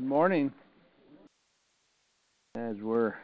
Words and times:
Good 0.00 0.08
morning. 0.08 0.50
As 2.54 2.76
we're 2.80 3.16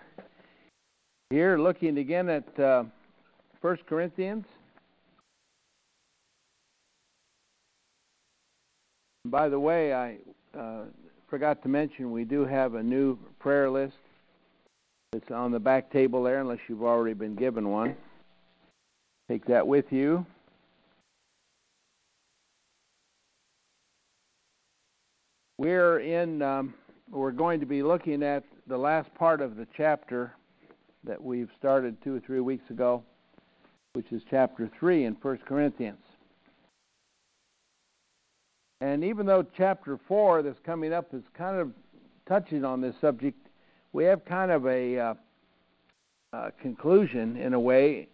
here 1.31 1.57
looking 1.57 1.97
again 1.97 2.29
at 2.29 2.61
uh, 2.61 2.85
1 3.63 3.79
Corinthians. 3.89 4.45
By 9.25 9.49
the 9.49 9.59
way, 9.59 9.95
I 9.95 10.19
uh, 10.55 10.83
forgot 11.31 11.63
to 11.63 11.71
mention 11.71 12.13
we 12.13 12.25
do 12.25 12.45
have 12.45 12.75
a 12.75 12.83
new 12.83 13.17
prayer 13.39 13.71
list. 13.71 13.97
It's 15.15 15.31
on 15.31 15.53
the 15.53 15.59
back 15.59 15.91
table 15.91 16.23
there, 16.25 16.43
unless 16.43 16.59
you've 16.69 16.83
already 16.83 17.15
been 17.15 17.37
given 17.37 17.71
one. 17.71 17.97
Take 19.31 19.47
that 19.47 19.67
with 19.67 19.87
you. 19.91 20.27
We're 25.59 26.01
in. 26.01 26.43
Um, 26.43 26.75
we're 27.11 27.31
going 27.31 27.61
to 27.61 27.67
be 27.67 27.83
looking 27.83 28.23
at 28.23 28.45
the 28.67 28.77
last 28.77 29.15
part 29.15 29.41
of 29.41 29.57
the 29.57 29.67
chapter 29.77 30.33
that 31.05 31.23
we've 31.23 31.49
started 31.59 31.97
two 32.03 32.17
or 32.17 32.21
three 32.21 32.41
weeks 32.41 32.69
ago, 32.69 33.03
which 33.95 34.11
is 34.11 34.23
chapter 34.29 34.69
three 34.79 35.05
in 35.05 35.17
First 35.17 35.47
Corinthians. 35.47 36.03
And 38.83 39.03
even 39.03 39.25
though 39.25 39.47
chapter 39.57 39.99
four 40.07 40.43
that's 40.43 40.59
coming 40.67 40.93
up 40.93 41.15
is 41.15 41.23
kind 41.33 41.57
of 41.57 41.71
touching 42.29 42.65
on 42.65 42.83
this 42.83 42.95
subject, 43.01 43.39
we 43.95 44.05
have 44.05 44.25
kind 44.27 44.51
of 44.51 44.67
a 44.67 44.99
uh, 44.99 45.15
uh, 46.35 46.51
conclusion 46.61 47.37
in 47.39 47.55
a 47.55 47.61
way 47.61 48.09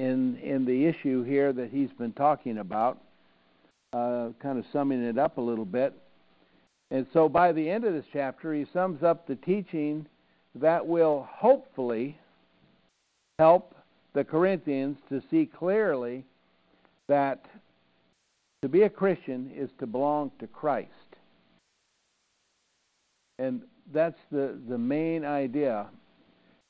in 0.00 0.36
in 0.38 0.64
the 0.64 0.86
issue 0.86 1.22
here 1.22 1.52
that 1.52 1.70
he's 1.70 1.90
been 1.98 2.12
talking 2.14 2.58
about, 2.58 2.98
uh, 3.92 4.30
kind 4.40 4.58
of 4.58 4.64
summing 4.72 5.04
it 5.04 5.18
up 5.18 5.38
a 5.38 5.40
little 5.40 5.66
bit. 5.66 5.94
And 6.92 7.06
so 7.14 7.26
by 7.26 7.52
the 7.52 7.70
end 7.70 7.84
of 7.84 7.94
this 7.94 8.04
chapter, 8.12 8.52
he 8.52 8.66
sums 8.70 9.02
up 9.02 9.26
the 9.26 9.36
teaching 9.36 10.06
that 10.54 10.86
will 10.86 11.26
hopefully 11.30 12.18
help 13.38 13.74
the 14.12 14.22
Corinthians 14.22 14.98
to 15.08 15.22
see 15.30 15.46
clearly 15.46 16.26
that 17.08 17.46
to 18.60 18.68
be 18.68 18.82
a 18.82 18.90
Christian 18.90 19.50
is 19.56 19.70
to 19.80 19.86
belong 19.86 20.32
to 20.38 20.46
Christ. 20.46 20.90
And 23.38 23.62
that's 23.92 24.20
the, 24.30 24.58
the 24.68 24.76
main 24.76 25.24
idea. 25.24 25.86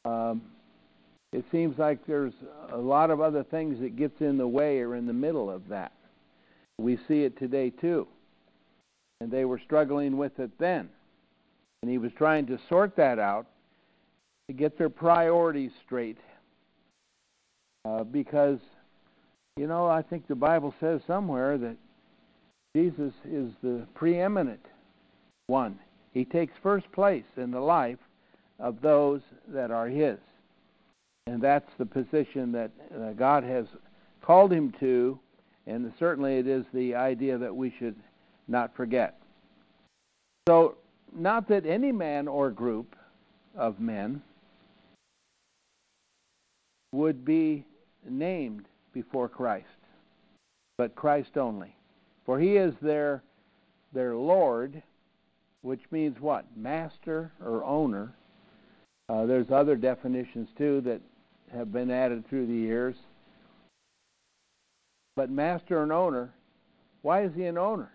Um, 0.05 0.43
it 1.33 1.45
seems 1.51 1.79
like 1.79 2.07
there's 2.07 2.33
a 2.71 2.79
lot 2.79 3.11
of 3.11 3.21
other 3.21 3.43
things 3.43 3.81
that 3.81 3.97
gets 3.97 4.21
in 4.21 4.39
the 4.39 4.47
way 4.47 4.79
or 4.79 4.95
in 4.95 5.07
the 5.07 5.13
middle 5.13 5.51
of 5.51 5.67
that. 5.69 5.93
We 6.79 6.97
see 7.09 7.25
it 7.25 7.37
today 7.41 7.71
too 7.71 8.07
and 9.23 9.31
they 9.31 9.45
were 9.45 9.61
struggling 9.65 10.17
with 10.17 10.41
it 10.41 10.51
then. 10.59 10.89
And 11.81 11.91
he 11.91 11.97
was 11.97 12.11
trying 12.19 12.45
to 12.47 12.59
sort 12.69 12.97
that 12.97 13.21
out 13.21 13.47
to 14.49 14.53
get 14.53 14.77
their 14.77 14.91
priorities 14.91 15.71
straight. 15.87 16.19
Uh, 17.85 18.03
because, 18.03 18.59
you 19.57 19.69
know, 19.69 19.87
I 19.87 20.03
think 20.03 20.27
the 20.27 20.35
Bible 20.35 20.75
says 20.81 21.01
somewhere 21.07 21.57
that 21.57 21.77
Jesus 22.75 23.13
is 23.25 23.53
the 23.63 23.87
preeminent 23.95 24.67
one. 25.47 25.79
He 26.13 26.25
takes 26.25 26.55
first 26.61 26.91
place 26.91 27.25
in 27.37 27.53
the 27.53 27.61
life 27.61 27.99
of 28.59 28.81
those 28.81 29.21
that 29.49 29.71
are 29.71 29.87
His. 29.87 30.19
And 31.29 31.41
that's 31.41 31.71
the 31.79 31.87
position 31.87 32.51
that 32.53 32.73
uh, 32.93 33.13
God 33.13 33.45
has 33.45 33.67
called 34.21 34.53
him 34.53 34.75
to, 34.81 35.19
and 35.69 35.93
certainly 35.99 36.39
it 36.39 36.49
is 36.49 36.65
the 36.75 36.97
idea 36.97 37.39
that 37.39 37.55
we 37.55 37.73
should 37.79 37.95
not 38.53 38.77
forget. 38.77 39.19
So, 40.47 40.77
not 41.13 41.49
that 41.49 41.67
any 41.67 41.91
man 41.91 42.29
or 42.29 42.51
group 42.51 42.95
of 43.57 43.81
men 43.81 44.23
would 46.93 47.25
be 47.25 47.65
named 48.09 48.67
before 48.93 49.29
Christ, 49.29 49.67
but 50.79 50.95
Christ 50.95 51.37
only. 51.37 51.75
For 52.25 52.39
he 52.39 52.57
is 52.57 52.75
their 52.81 53.23
their 53.93 54.15
Lord, 54.15 54.83
which 55.63 55.83
means 55.91 56.19
what? 56.21 56.45
Master 56.57 57.33
or 57.45 57.65
owner. 57.65 58.15
Uh, 59.09 59.27
there's 59.27 59.51
other 59.51 59.77
definitions 59.77 60.49
too 60.57 60.81
that 60.83 61.01
have 61.53 61.73
been 61.73 61.91
added 61.91 62.27
through 62.29 62.47
the 62.47 62.53
years. 62.53 62.97
But 65.15 65.31
master 65.31 65.83
and 65.83 65.93
owner, 65.93 66.33
why 67.03 67.25
is 67.25 67.33
he 67.35 67.45
an 67.45 67.59
owner? 67.59 67.93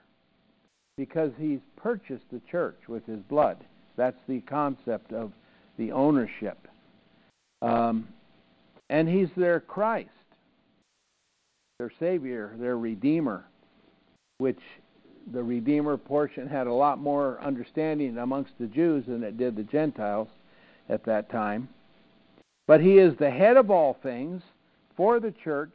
Because 0.97 1.31
he's 1.37 1.59
purchased 1.75 2.25
the 2.31 2.41
church 2.49 2.77
with 2.87 3.05
his 3.05 3.19
blood. 3.29 3.57
That's 3.95 4.17
the 4.27 4.41
concept 4.41 5.13
of 5.13 5.31
the 5.77 5.91
ownership. 5.91 6.57
Um, 7.61 8.07
and 8.89 9.07
he's 9.07 9.29
their 9.37 9.59
Christ, 9.59 10.09
their 11.79 11.91
Savior, 11.99 12.55
their 12.59 12.77
Redeemer, 12.77 13.45
which 14.39 14.59
the 15.33 15.43
Redeemer 15.43 15.97
portion 15.97 16.47
had 16.47 16.67
a 16.67 16.73
lot 16.73 16.99
more 16.99 17.39
understanding 17.43 18.17
amongst 18.17 18.51
the 18.59 18.67
Jews 18.67 19.05
than 19.07 19.23
it 19.23 19.37
did 19.37 19.55
the 19.55 19.63
Gentiles 19.63 20.29
at 20.89 21.05
that 21.05 21.29
time. 21.29 21.69
But 22.65 22.81
he 22.81 22.97
is 22.97 23.13
the 23.17 23.29
head 23.29 23.57
of 23.57 23.69
all 23.69 23.97
things 24.01 24.41
for 24.95 25.19
the 25.19 25.33
church, 25.43 25.73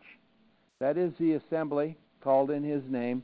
that 0.81 0.97
is 0.97 1.13
the 1.19 1.35
assembly 1.35 1.97
called 2.23 2.51
in 2.51 2.65
his 2.65 2.83
name 2.89 3.23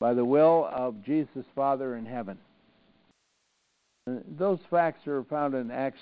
by 0.00 0.14
the 0.14 0.24
will 0.24 0.68
of 0.72 1.04
Jesus 1.04 1.44
Father 1.54 1.94
in 1.94 2.06
heaven. 2.06 2.38
Those 4.38 4.58
facts 4.70 5.06
are 5.06 5.22
found 5.24 5.54
in 5.54 5.70
Acts 5.70 6.00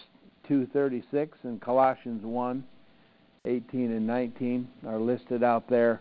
2:36 0.49 1.37
and 1.43 1.61
Colossians 1.61 2.25
1:18 2.25 3.91
and 3.91 4.07
19 4.07 4.69
are 4.87 4.99
listed 4.99 5.43
out 5.43 5.69
there 5.69 6.01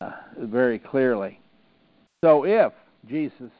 uh, 0.00 0.12
very 0.36 0.78
clearly. 0.78 1.40
So 2.22 2.44
if 2.44 2.72
Jesus 3.08 3.50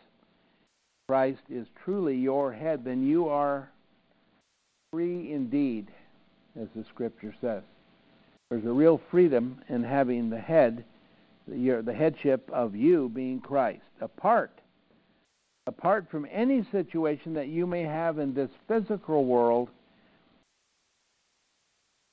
Christ 1.08 1.42
is 1.48 1.66
truly 1.84 2.16
your 2.16 2.52
head, 2.52 2.84
then 2.84 3.06
you 3.06 3.28
are 3.28 3.70
free 4.92 5.32
indeed, 5.32 5.90
as 6.60 6.68
the 6.76 6.84
scripture 6.84 7.34
says. 7.40 7.62
There's 8.50 8.64
a 8.64 8.72
real 8.72 9.00
freedom 9.10 9.62
in 9.68 9.82
having 9.82 10.28
the 10.28 10.38
head 10.38 10.84
your, 11.54 11.82
the 11.82 11.94
headship 11.94 12.48
of 12.52 12.74
you 12.74 13.10
being 13.14 13.40
Christ, 13.40 13.82
apart 14.00 14.62
apart 15.66 16.06
from 16.10 16.26
any 16.30 16.66
situation 16.72 17.34
that 17.34 17.48
you 17.48 17.66
may 17.66 17.82
have 17.82 18.18
in 18.18 18.34
this 18.34 18.50
physical 18.66 19.24
world. 19.24 19.68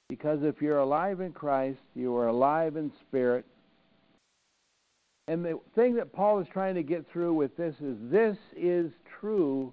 Because 0.08 0.40
if 0.44 0.62
you're 0.62 0.80
alive 0.80 1.20
in 1.22 1.32
Christ, 1.32 1.80
you 1.96 2.16
are 2.16 2.28
alive 2.28 2.76
in 2.76 2.92
spirit. 3.08 3.46
And 5.28 5.46
the 5.46 5.60
thing 5.76 5.96
that 5.96 6.14
Paul 6.14 6.40
is 6.40 6.48
trying 6.52 6.76
to 6.76 6.84
get 6.84 7.06
through 7.12 7.34
with 7.34 7.56
this 7.56 7.76
is 7.82 7.98
this 8.02 8.38
is 8.58 8.92
true 9.20 9.72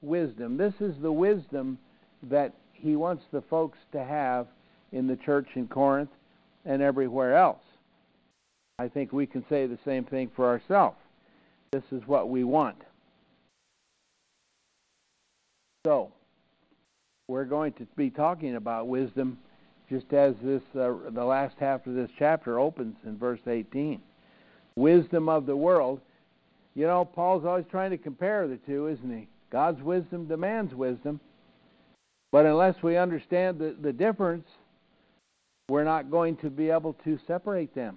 wisdom. 0.00 0.56
This 0.56 0.74
is 0.80 0.94
the 1.02 1.12
wisdom 1.12 1.78
that 2.22 2.54
he 2.72 2.96
wants 2.96 3.24
the 3.32 3.42
folks 3.42 3.78
to 3.92 4.02
have 4.02 4.46
in 4.92 5.06
the 5.06 5.16
church 5.16 5.48
in 5.54 5.68
Corinth 5.68 6.10
and 6.64 6.80
everywhere 6.80 7.36
else. 7.36 7.62
I 8.78 8.88
think 8.88 9.12
we 9.12 9.26
can 9.26 9.42
say 9.48 9.66
the 9.66 9.78
same 9.86 10.04
thing 10.04 10.30
for 10.36 10.46
ourselves. 10.46 10.98
This 11.72 11.84
is 11.92 12.02
what 12.06 12.28
we 12.28 12.44
want. 12.44 12.76
So, 15.86 16.12
we're 17.28 17.46
going 17.46 17.72
to 17.74 17.86
be 17.96 18.10
talking 18.10 18.56
about 18.56 18.88
wisdom 18.88 19.38
just 19.88 20.12
as 20.12 20.34
this 20.42 20.62
uh, 20.74 20.92
the 21.10 21.24
last 21.24 21.54
half 21.58 21.86
of 21.86 21.94
this 21.94 22.10
chapter 22.18 22.58
opens 22.58 22.96
in 23.06 23.16
verse 23.16 23.40
18. 23.46 24.00
Wisdom 24.74 25.28
of 25.28 25.46
the 25.46 25.56
world. 25.56 26.00
You 26.74 26.86
know, 26.86 27.04
Paul's 27.04 27.46
always 27.46 27.64
trying 27.70 27.92
to 27.92 27.98
compare 27.98 28.46
the 28.46 28.58
two, 28.66 28.88
isn't 28.88 29.10
he? 29.10 29.28
God's 29.50 29.80
wisdom 29.80 30.26
demands 30.26 30.74
wisdom. 30.74 31.20
But 32.30 32.44
unless 32.44 32.82
we 32.82 32.98
understand 32.98 33.58
the, 33.58 33.74
the 33.80 33.92
difference, 33.92 34.46
we're 35.70 35.84
not 35.84 36.10
going 36.10 36.36
to 36.38 36.50
be 36.50 36.68
able 36.68 36.92
to 37.04 37.18
separate 37.26 37.74
them 37.74 37.96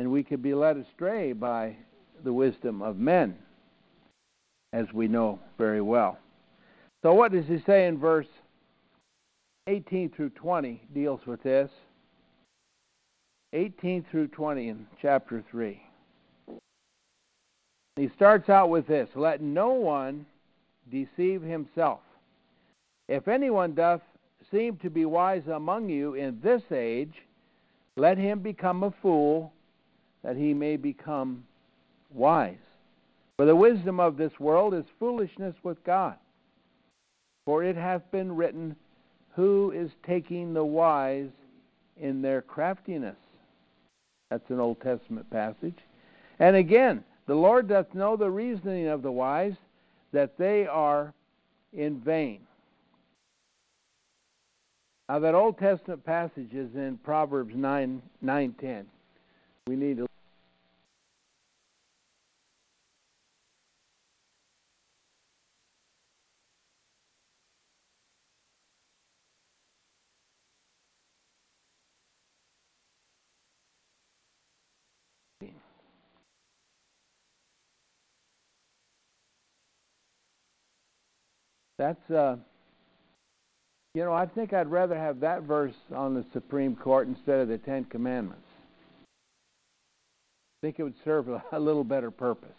and 0.00 0.10
we 0.10 0.22
could 0.22 0.42
be 0.42 0.54
led 0.54 0.78
astray 0.78 1.34
by 1.34 1.76
the 2.24 2.32
wisdom 2.32 2.80
of 2.80 2.96
men, 2.96 3.36
as 4.72 4.86
we 4.94 5.06
know 5.06 5.38
very 5.58 5.82
well. 5.82 6.16
So, 7.02 7.12
what 7.12 7.32
does 7.32 7.44
he 7.46 7.62
say 7.66 7.86
in 7.86 7.98
verse 7.98 8.26
18 9.66 10.08
through 10.16 10.30
20 10.30 10.80
deals 10.94 11.20
with 11.26 11.42
this? 11.42 11.70
18 13.52 14.06
through 14.10 14.28
20 14.28 14.68
in 14.70 14.86
chapter 15.02 15.44
3. 15.50 15.78
He 17.96 18.10
starts 18.16 18.48
out 18.48 18.70
with 18.70 18.86
this 18.86 19.10
Let 19.14 19.42
no 19.42 19.74
one 19.74 20.24
deceive 20.90 21.42
himself. 21.42 22.00
If 23.06 23.28
anyone 23.28 23.74
doth 23.74 24.00
seem 24.50 24.78
to 24.78 24.88
be 24.88 25.04
wise 25.04 25.46
among 25.46 25.90
you 25.90 26.14
in 26.14 26.40
this 26.42 26.62
age, 26.74 27.12
let 27.96 28.16
him 28.16 28.38
become 28.38 28.82
a 28.82 28.94
fool 29.02 29.52
that 30.22 30.36
he 30.36 30.54
may 30.54 30.76
become 30.76 31.44
wise. 32.12 32.56
For 33.36 33.46
the 33.46 33.56
wisdom 33.56 34.00
of 34.00 34.16
this 34.16 34.38
world 34.38 34.74
is 34.74 34.84
foolishness 34.98 35.54
with 35.62 35.82
God. 35.84 36.16
For 37.46 37.64
it 37.64 37.76
hath 37.76 38.02
been 38.10 38.36
written, 38.36 38.76
Who 39.34 39.72
is 39.72 39.90
taking 40.06 40.52
the 40.52 40.64
wise 40.64 41.30
in 41.96 42.20
their 42.20 42.42
craftiness? 42.42 43.16
That's 44.30 44.48
an 44.50 44.60
Old 44.60 44.80
Testament 44.80 45.30
passage. 45.30 45.78
And 46.38 46.54
again, 46.54 47.02
the 47.26 47.34
Lord 47.34 47.68
doth 47.68 47.94
know 47.94 48.16
the 48.16 48.30
reasoning 48.30 48.88
of 48.88 49.02
the 49.02 49.12
wise, 49.12 49.54
that 50.12 50.36
they 50.36 50.66
are 50.66 51.14
in 51.72 52.00
vain. 52.00 52.40
Now 55.08 55.18
that 55.20 55.34
Old 55.34 55.58
Testament 55.58 56.04
passage 56.04 56.52
is 56.52 56.74
in 56.74 56.98
Proverbs 57.02 57.54
9, 57.54 58.02
9 58.22 58.54
10. 58.60 58.86
We 59.66 59.76
need 59.76 59.98
to 59.98 60.06
That's 81.80 82.10
uh 82.10 82.36
you 83.94 84.04
know, 84.04 84.12
I 84.12 84.26
think 84.26 84.52
I'd 84.52 84.70
rather 84.70 84.94
have 84.96 85.18
that 85.20 85.44
verse 85.44 85.74
on 85.94 86.14
the 86.14 86.24
Supreme 86.32 86.76
Court 86.76 87.08
instead 87.08 87.40
of 87.40 87.48
the 87.48 87.58
Ten 87.58 87.84
Commandments. 87.86 88.49
I 90.60 90.66
think 90.66 90.78
it 90.78 90.82
would 90.82 90.94
serve 91.04 91.28
a, 91.52 91.58
little 91.58 91.84
better 91.84 92.10
purpose. 92.10 92.50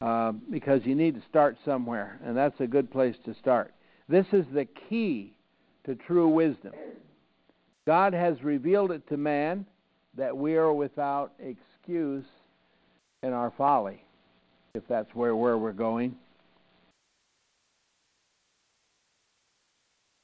Uh, 0.00 0.32
because 0.50 0.80
you 0.84 0.96
need 0.96 1.14
to 1.14 1.22
start 1.28 1.56
somewhere, 1.64 2.18
and 2.24 2.36
that's 2.36 2.58
a 2.60 2.66
good 2.66 2.90
place 2.90 3.14
to 3.24 3.34
start. 3.34 3.72
This 4.08 4.26
is 4.32 4.44
the 4.52 4.66
key 4.88 5.32
to 5.84 5.94
true 5.94 6.28
wisdom. 6.28 6.72
God 7.86 8.12
has 8.12 8.42
revealed 8.42 8.90
it 8.90 9.08
to 9.08 9.16
man 9.16 9.64
that 10.16 10.36
we 10.36 10.56
are 10.56 10.72
without 10.72 11.32
excuse 11.38 12.24
in 13.22 13.32
our 13.32 13.52
folly, 13.56 14.04
if 14.74 14.82
that's 14.88 15.14
where, 15.14 15.36
where 15.36 15.56
we're 15.56 15.72
going. 15.72 16.16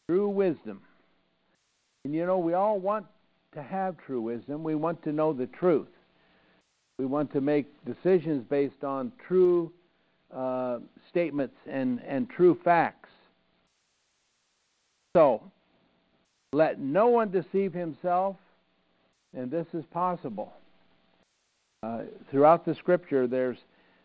True 0.09 0.29
wisdom. 0.29 0.81
And 2.05 2.15
you 2.15 2.27
know, 2.27 2.39
we 2.39 2.55
all 2.55 2.81
want 2.81 3.07
to 3.55 3.63
have 3.63 3.97
true 4.05 4.23
wisdom. 4.23 4.65
We 4.65 4.75
want 4.75 5.03
to 5.05 5.13
know 5.13 5.33
the 5.33 5.47
truth. 5.47 5.89
We 6.99 7.07
want 7.07 7.33
to 7.33 7.41
make 7.41 7.67
decisions 7.85 8.45
based 8.49 8.85
on 8.85 9.13
true 9.27 9.73
uh, 10.35 10.79
statements 11.09 11.55
and, 11.71 12.01
and 12.07 12.29
true 12.29 12.59
facts. 12.65 13.09
So, 15.17 15.43
let 16.53 16.81
no 16.81 17.09
one 17.09 17.31
deceive 17.31 17.73
himself, 17.73 18.37
and 19.35 19.51
this 19.51 19.67
is 19.75 19.85
possible. 19.93 20.53
Uh, 21.83 22.01
throughout 22.31 22.65
the 22.65 22.75
scripture, 22.75 23.27
there's 23.27 23.59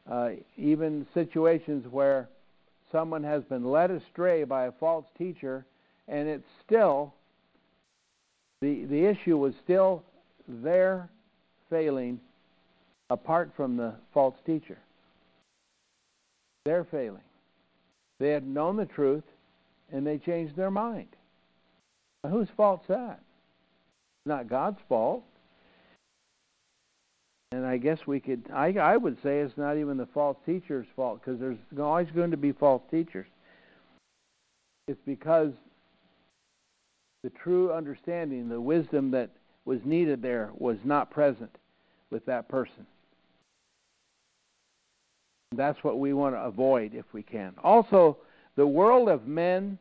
uh, 0.09 0.29
even 0.57 1.07
situations 1.13 1.85
where 1.89 2.29
someone 2.91 3.23
has 3.23 3.43
been 3.43 3.65
led 3.65 3.91
astray 3.91 4.43
by 4.43 4.65
a 4.65 4.71
false 4.73 5.05
teacher 5.17 5.65
and 6.07 6.27
it's 6.27 6.47
still 6.65 7.13
the 8.61 8.85
the 8.85 9.05
issue 9.05 9.37
was 9.37 9.53
still 9.63 10.03
their 10.47 11.09
failing 11.69 12.19
apart 13.13 13.51
from 13.55 13.77
the 13.77 13.93
false 14.11 14.35
teacher. 14.43 14.79
They're 16.65 16.83
failing. 16.83 17.21
They 18.19 18.29
had 18.29 18.45
known 18.45 18.75
the 18.75 18.87
truth 18.87 19.23
and 19.91 20.05
they 20.05 20.17
changed 20.17 20.55
their 20.55 20.71
mind. 20.71 21.09
Now, 22.23 22.31
whose 22.31 22.47
fault's 22.57 22.87
that? 22.87 23.19
Not 24.25 24.49
God's 24.49 24.79
fault. 24.89 25.23
And 27.51 27.67
I 27.67 27.77
guess 27.77 27.99
we 28.07 28.19
could, 28.19 28.45
I, 28.51 28.73
I 28.73 28.97
would 28.97 29.17
say 29.21 29.41
it's 29.41 29.57
not 29.57 29.77
even 29.77 29.97
the 29.97 30.07
false 30.07 30.37
teacher's 30.43 30.87
fault 30.95 31.21
because 31.23 31.39
there's 31.39 31.57
always 31.79 32.07
going 32.15 32.31
to 32.31 32.37
be 32.37 32.51
false 32.51 32.81
teachers. 32.89 33.27
It's 34.87 34.99
because 35.05 35.51
the 37.21 37.29
true 37.29 37.71
understanding, 37.71 38.49
the 38.49 38.59
wisdom 38.59 39.11
that 39.11 39.29
was 39.65 39.81
needed 39.85 40.23
there 40.23 40.49
was 40.57 40.77
not 40.83 41.11
present 41.11 41.55
with 42.09 42.25
that 42.25 42.49
person. 42.49 42.87
That's 45.55 45.83
what 45.83 45.99
we 45.99 46.13
want 46.13 46.35
to 46.35 46.39
avoid 46.39 46.93
if 46.93 47.05
we 47.13 47.23
can. 47.23 47.53
Also, 47.63 48.17
the 48.55 48.67
world 48.67 49.09
of 49.09 49.27
men 49.27 49.77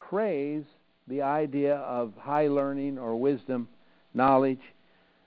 praise 0.00 0.64
the 1.08 1.22
idea 1.22 1.76
of 1.76 2.12
high 2.18 2.48
learning 2.48 2.98
or 2.98 3.16
wisdom, 3.16 3.68
knowledge, 4.14 4.60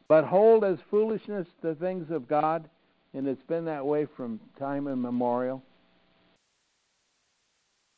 but 0.07 0.25
hold 0.25 0.63
as 0.63 0.77
foolishness 0.89 1.47
the 1.61 1.75
things 1.75 2.09
of 2.11 2.27
God, 2.27 2.67
and 3.13 3.27
it's 3.27 3.43
been 3.43 3.65
that 3.65 3.85
way 3.85 4.07
from 4.17 4.39
time 4.57 4.87
immemorial. 4.87 5.61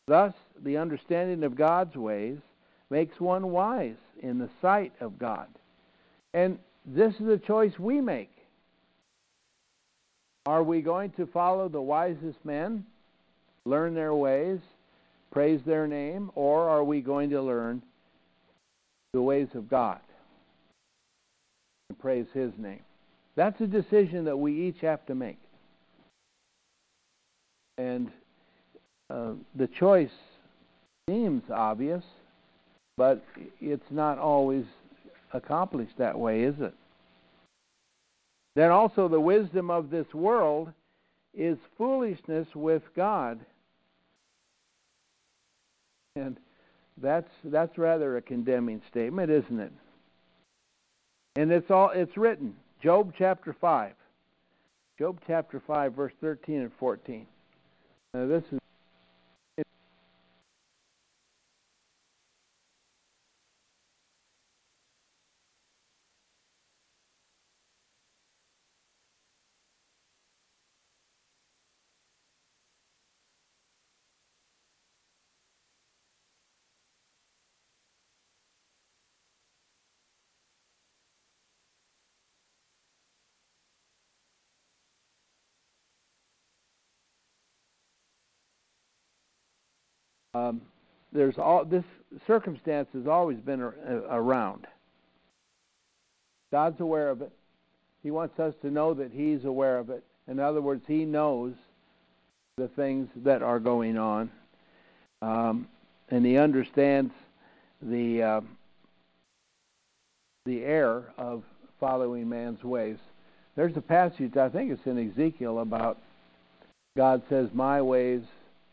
Thus, 0.07 0.33
the 0.63 0.77
understanding 0.77 1.43
of 1.43 1.55
God's 1.55 1.95
ways 1.95 2.37
makes 2.89 3.19
one 3.19 3.51
wise 3.51 3.95
in 4.21 4.39
the 4.39 4.49
sight 4.61 4.91
of 4.99 5.17
God. 5.17 5.47
And 6.33 6.59
this 6.85 7.13
is 7.15 7.27
a 7.27 7.37
choice 7.37 7.79
we 7.79 8.01
make. 8.01 8.30
Are 10.45 10.63
we 10.63 10.81
going 10.81 11.11
to 11.11 11.27
follow 11.27 11.69
the 11.69 11.81
wisest 11.81 12.43
men, 12.43 12.85
learn 13.65 13.93
their 13.93 14.15
ways, 14.15 14.59
praise 15.31 15.61
their 15.65 15.87
name, 15.87 16.31
or 16.35 16.69
are 16.69 16.83
we 16.83 17.01
going 17.01 17.29
to 17.29 17.41
learn 17.41 17.81
the 19.13 19.21
ways 19.21 19.47
of 19.53 19.69
God 19.69 19.99
and 21.89 21.99
praise 21.99 22.27
His 22.33 22.51
name? 22.57 22.81
That's 23.35 23.59
a 23.61 23.67
decision 23.67 24.25
that 24.25 24.37
we 24.37 24.67
each 24.67 24.81
have 24.81 25.05
to 25.05 25.15
make. 25.15 25.39
And 27.77 28.11
uh, 29.09 29.33
the 29.55 29.67
choice 29.67 30.09
seems 31.07 31.43
obvious 31.49 32.03
but 33.01 33.23
it's 33.59 33.89
not 33.89 34.19
always 34.19 34.63
accomplished 35.33 35.97
that 35.97 36.19
way, 36.19 36.43
is 36.43 36.53
it? 36.59 36.73
Then 38.55 38.71
also 38.71 39.07
the 39.07 39.19
wisdom 39.19 39.69
of 39.69 39.89
this 39.89 40.13
world 40.13 40.71
is 41.33 41.57
foolishness 41.77 42.47
with 42.53 42.83
God. 42.95 43.39
And 46.15 46.37
that's 46.97 47.29
that's 47.45 47.77
rather 47.77 48.17
a 48.17 48.21
condemning 48.21 48.81
statement, 48.89 49.31
isn't 49.31 49.59
it? 49.59 49.71
And 51.37 51.51
it's 51.51 51.71
all 51.71 51.91
it's 51.93 52.17
written. 52.17 52.55
Job 52.83 53.13
chapter 53.17 53.55
5. 53.59 53.93
Job 54.99 55.19
chapter 55.25 55.61
5 55.65 55.93
verse 55.93 56.13
13 56.19 56.61
and 56.61 56.71
14. 56.77 57.25
Now 58.13 58.27
this 58.27 58.43
is 58.51 58.60
Um, 90.33 90.61
there's 91.11 91.37
all 91.37 91.65
this 91.65 91.83
circumstance 92.25 92.87
has 92.93 93.07
always 93.07 93.37
been 93.39 93.61
around. 93.61 94.65
God's 96.51 96.79
aware 96.79 97.09
of 97.09 97.21
it. 97.21 97.31
He 98.03 98.11
wants 98.11 98.39
us 98.39 98.53
to 98.61 98.71
know 98.71 98.93
that 98.93 99.11
He's 99.11 99.45
aware 99.45 99.77
of 99.77 99.89
it. 99.89 100.03
In 100.27 100.39
other 100.39 100.61
words, 100.61 100.83
He 100.87 101.05
knows 101.05 101.53
the 102.57 102.69
things 102.69 103.09
that 103.17 103.41
are 103.41 103.59
going 103.59 103.97
on, 103.97 104.29
um, 105.21 105.67
and 106.09 106.25
He 106.25 106.37
understands 106.37 107.13
the 107.81 108.23
uh, 108.23 108.41
the 110.45 110.63
error 110.63 111.11
of 111.17 111.43
following 111.79 112.27
man's 112.27 112.63
ways. 112.63 112.97
There's 113.55 113.75
a 113.75 113.81
passage 113.81 114.37
I 114.37 114.49
think 114.49 114.71
it's 114.71 114.85
in 114.85 115.11
Ezekiel 115.11 115.59
about 115.59 115.97
God 116.95 117.21
says, 117.29 117.49
"My 117.53 117.81
ways 117.81 118.21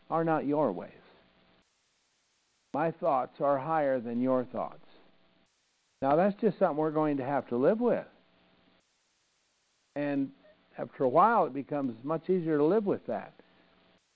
are 0.09 0.23
not 0.23 0.45
your 0.45 0.71
ways." 0.71 0.91
My 2.73 2.91
thoughts 2.91 3.41
are 3.41 3.57
higher 3.57 3.99
than 3.99 4.21
your 4.21 4.45
thoughts. 4.45 4.85
Now, 6.01 6.15
that's 6.15 6.39
just 6.39 6.59
something 6.59 6.77
we're 6.77 6.91
going 6.91 7.17
to 7.17 7.25
have 7.25 7.47
to 7.49 7.57
live 7.57 7.79
with. 7.79 8.05
And 9.95 10.29
after 10.77 11.03
a 11.03 11.09
while, 11.09 11.45
it 11.45 11.53
becomes 11.53 11.95
much 12.03 12.29
easier 12.29 12.57
to 12.57 12.63
live 12.63 12.85
with 12.85 13.05
that. 13.07 13.33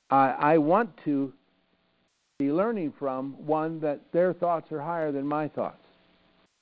I, 0.10 0.30
I 0.30 0.58
want 0.60 0.92
to 1.06 1.34
be 2.40 2.52
learning 2.52 2.94
from 2.98 3.34
one 3.46 3.80
that 3.82 4.00
their 4.12 4.34
thoughts 4.34 4.72
are 4.72 4.82
higher 4.82 5.12
than 5.12 5.26
my 5.26 5.48
thoughts, 5.48 5.86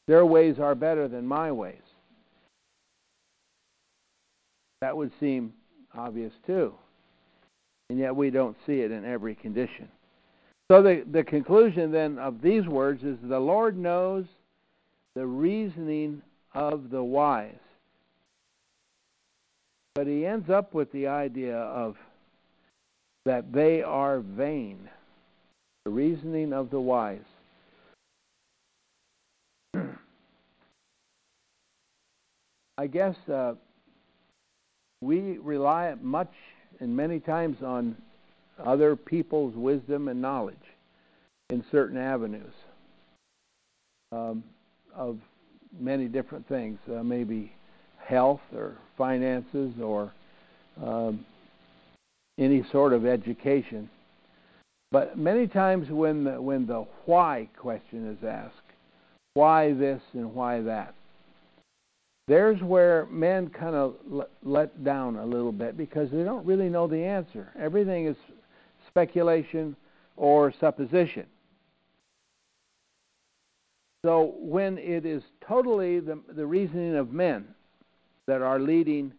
their 0.08 0.26
ways 0.26 0.58
are 0.60 0.76
better 0.76 1.08
than 1.08 1.28
my 1.28 1.52
ways. 1.52 1.76
That 4.82 4.98
would 4.98 5.12
seem 5.20 5.54
obvious 5.94 6.34
too. 6.48 6.74
And 7.90 8.00
yet 8.00 8.16
we 8.16 8.32
don't 8.32 8.58
see 8.66 8.80
it 8.80 8.92
in 8.92 9.06
every 9.06 9.36
condition. 9.36 9.88
So 10.72 10.82
the, 10.82 11.04
the 11.12 11.26
conclusion 11.26 11.92
then 11.92 12.18
of 12.18 12.42
these 12.42 12.66
words 12.66 13.04
is 13.04 13.18
the 13.22 13.42
Lord 13.42 13.78
knows 13.78 14.24
the 15.16 15.26
reasoning 15.26 16.22
of 16.54 16.90
the 16.90 17.04
wise. 17.04 17.52
But 19.96 20.08
he 20.08 20.26
ends 20.26 20.50
up 20.50 20.74
with 20.74 20.90
the 20.94 21.08
idea 21.08 21.58
of 21.58 21.98
that 23.26 23.52
they 23.52 23.84
are 23.84 24.22
vain. 24.22 24.90
The 25.84 25.92
reasoning 25.92 26.54
of 26.54 26.70
the 26.70 26.80
wise. 26.80 27.20
I 32.78 32.88
guess 32.88 33.18
uh, 33.28 33.56
we 35.02 35.38
rely 35.40 35.96
much 36.02 36.32
and 36.80 36.96
many 36.96 37.20
times 37.20 37.58
on 37.62 37.98
other 38.60 38.96
people's 38.96 39.56
wisdom 39.56 40.08
and 40.08 40.22
knowledge 40.22 40.56
in 41.50 41.64
certain 41.72 41.98
avenues 41.98 42.54
um, 44.12 44.44
of 44.96 45.18
many 45.80 46.08
different 46.08 46.48
things, 46.48 46.78
uh, 46.94 47.04
maybe 47.04 47.52
health 47.98 48.42
or 48.54 48.76
finances 48.98 49.74
or 49.82 50.12
um, 50.82 51.26
any 52.38 52.66
sort 52.72 52.94
of 52.94 53.06
education. 53.06 53.90
But 54.92 55.18
many 55.18 55.48
times 55.48 55.90
when 55.90 56.26
the, 56.26 56.42
when 56.42 56.68
the 56.68 56.86
why 57.06 57.50
question 57.58 58.12
is 58.12 58.26
asked, 58.26 58.56
why 59.34 59.74
this 59.74 60.02
and 60.14 60.34
why 60.34 60.62
that, 60.62 60.94
there's 62.28 62.62
where 62.62 63.08
men 63.08 63.50
kind 63.50 63.76
of 63.76 63.96
let 64.44 64.84
down 64.84 65.16
a 65.16 65.26
little 65.26 65.52
bit 65.52 65.78
because 65.78 66.10
they 66.12 66.24
don't 66.24 66.46
really 66.46 66.70
know 66.70 66.88
the 66.88 67.04
answer. 67.04 67.50
Everything 67.60 68.08
is 68.08 68.16
speculation 68.92 69.76
or 70.18 70.54
supposition. 70.60 71.26
So 74.04 74.34
when 74.40 74.78
it 74.78 75.06
is 75.06 75.22
totally 75.48 76.00
the, 76.00 76.20
the 76.36 76.46
reasoning 76.46 76.96
of 76.96 77.12
men 77.12 77.46
that 78.28 78.42
are 78.42 78.60
leading 78.60 79.14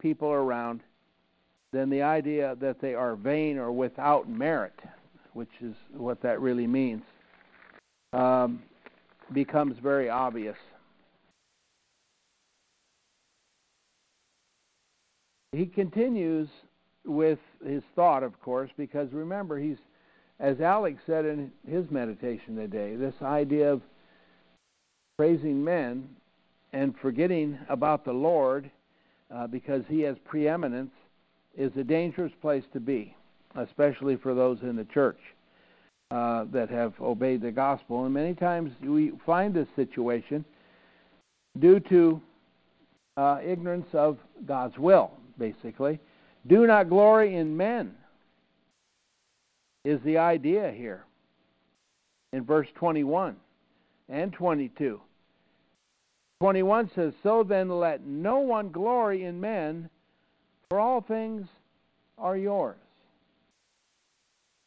people 0.00 0.28
around, 0.28 0.80
then 1.72 1.88
the 1.90 2.02
idea 2.02 2.56
that 2.60 2.80
they 2.80 2.94
are 2.94 3.14
vain 3.14 3.58
or 3.58 3.70
without 3.70 4.28
merit, 4.28 4.78
which 5.34 5.50
is 5.60 5.74
what 5.92 6.20
that 6.22 6.40
really 6.40 6.66
means, 6.66 7.02
um, 8.12 8.62
becomes 9.32 9.76
very 9.82 10.08
obvious. 10.08 10.56
He 15.52 15.66
continues 15.66 16.48
with 17.08 17.38
his 17.64 17.82
thought, 17.96 18.22
of 18.22 18.40
course, 18.40 18.70
because 18.76 19.12
remember, 19.12 19.58
he's, 19.58 19.78
as 20.38 20.60
Alex 20.60 21.00
said 21.06 21.24
in 21.24 21.50
his 21.66 21.90
meditation 21.90 22.54
today, 22.56 22.94
this 22.96 23.14
idea 23.22 23.72
of 23.72 23.82
praising 25.16 25.64
men 25.64 26.08
and 26.72 26.94
forgetting 27.00 27.58
about 27.68 28.04
the 28.04 28.12
Lord 28.12 28.70
uh, 29.34 29.46
because 29.46 29.82
he 29.88 30.00
has 30.02 30.16
preeminence 30.24 30.92
is 31.56 31.72
a 31.76 31.84
dangerous 31.84 32.32
place 32.40 32.64
to 32.72 32.80
be, 32.80 33.14
especially 33.56 34.16
for 34.16 34.34
those 34.34 34.58
in 34.62 34.76
the 34.76 34.84
church 34.84 35.18
uh, 36.10 36.44
that 36.52 36.70
have 36.70 36.94
obeyed 37.00 37.42
the 37.42 37.50
gospel. 37.50 38.04
And 38.04 38.14
many 38.14 38.34
times 38.34 38.72
we 38.82 39.12
find 39.26 39.52
this 39.52 39.68
situation 39.74 40.44
due 41.58 41.80
to 41.80 42.20
uh, 43.16 43.40
ignorance 43.44 43.88
of 43.92 44.18
God's 44.46 44.78
will, 44.78 45.10
basically. 45.38 45.98
Do 46.48 46.66
not 46.66 46.88
glory 46.88 47.36
in 47.36 47.56
men, 47.56 47.92
is 49.84 50.00
the 50.04 50.18
idea 50.18 50.72
here 50.74 51.04
in 52.32 52.44
verse 52.44 52.68
21 52.74 53.36
and 54.08 54.32
22. 54.32 55.00
21 56.40 56.90
says, 56.94 57.12
So 57.22 57.42
then 57.42 57.68
let 57.68 58.06
no 58.06 58.38
one 58.38 58.70
glory 58.70 59.24
in 59.24 59.40
men, 59.40 59.90
for 60.68 60.78
all 60.78 61.00
things 61.00 61.46
are 62.16 62.36
yours. 62.36 62.76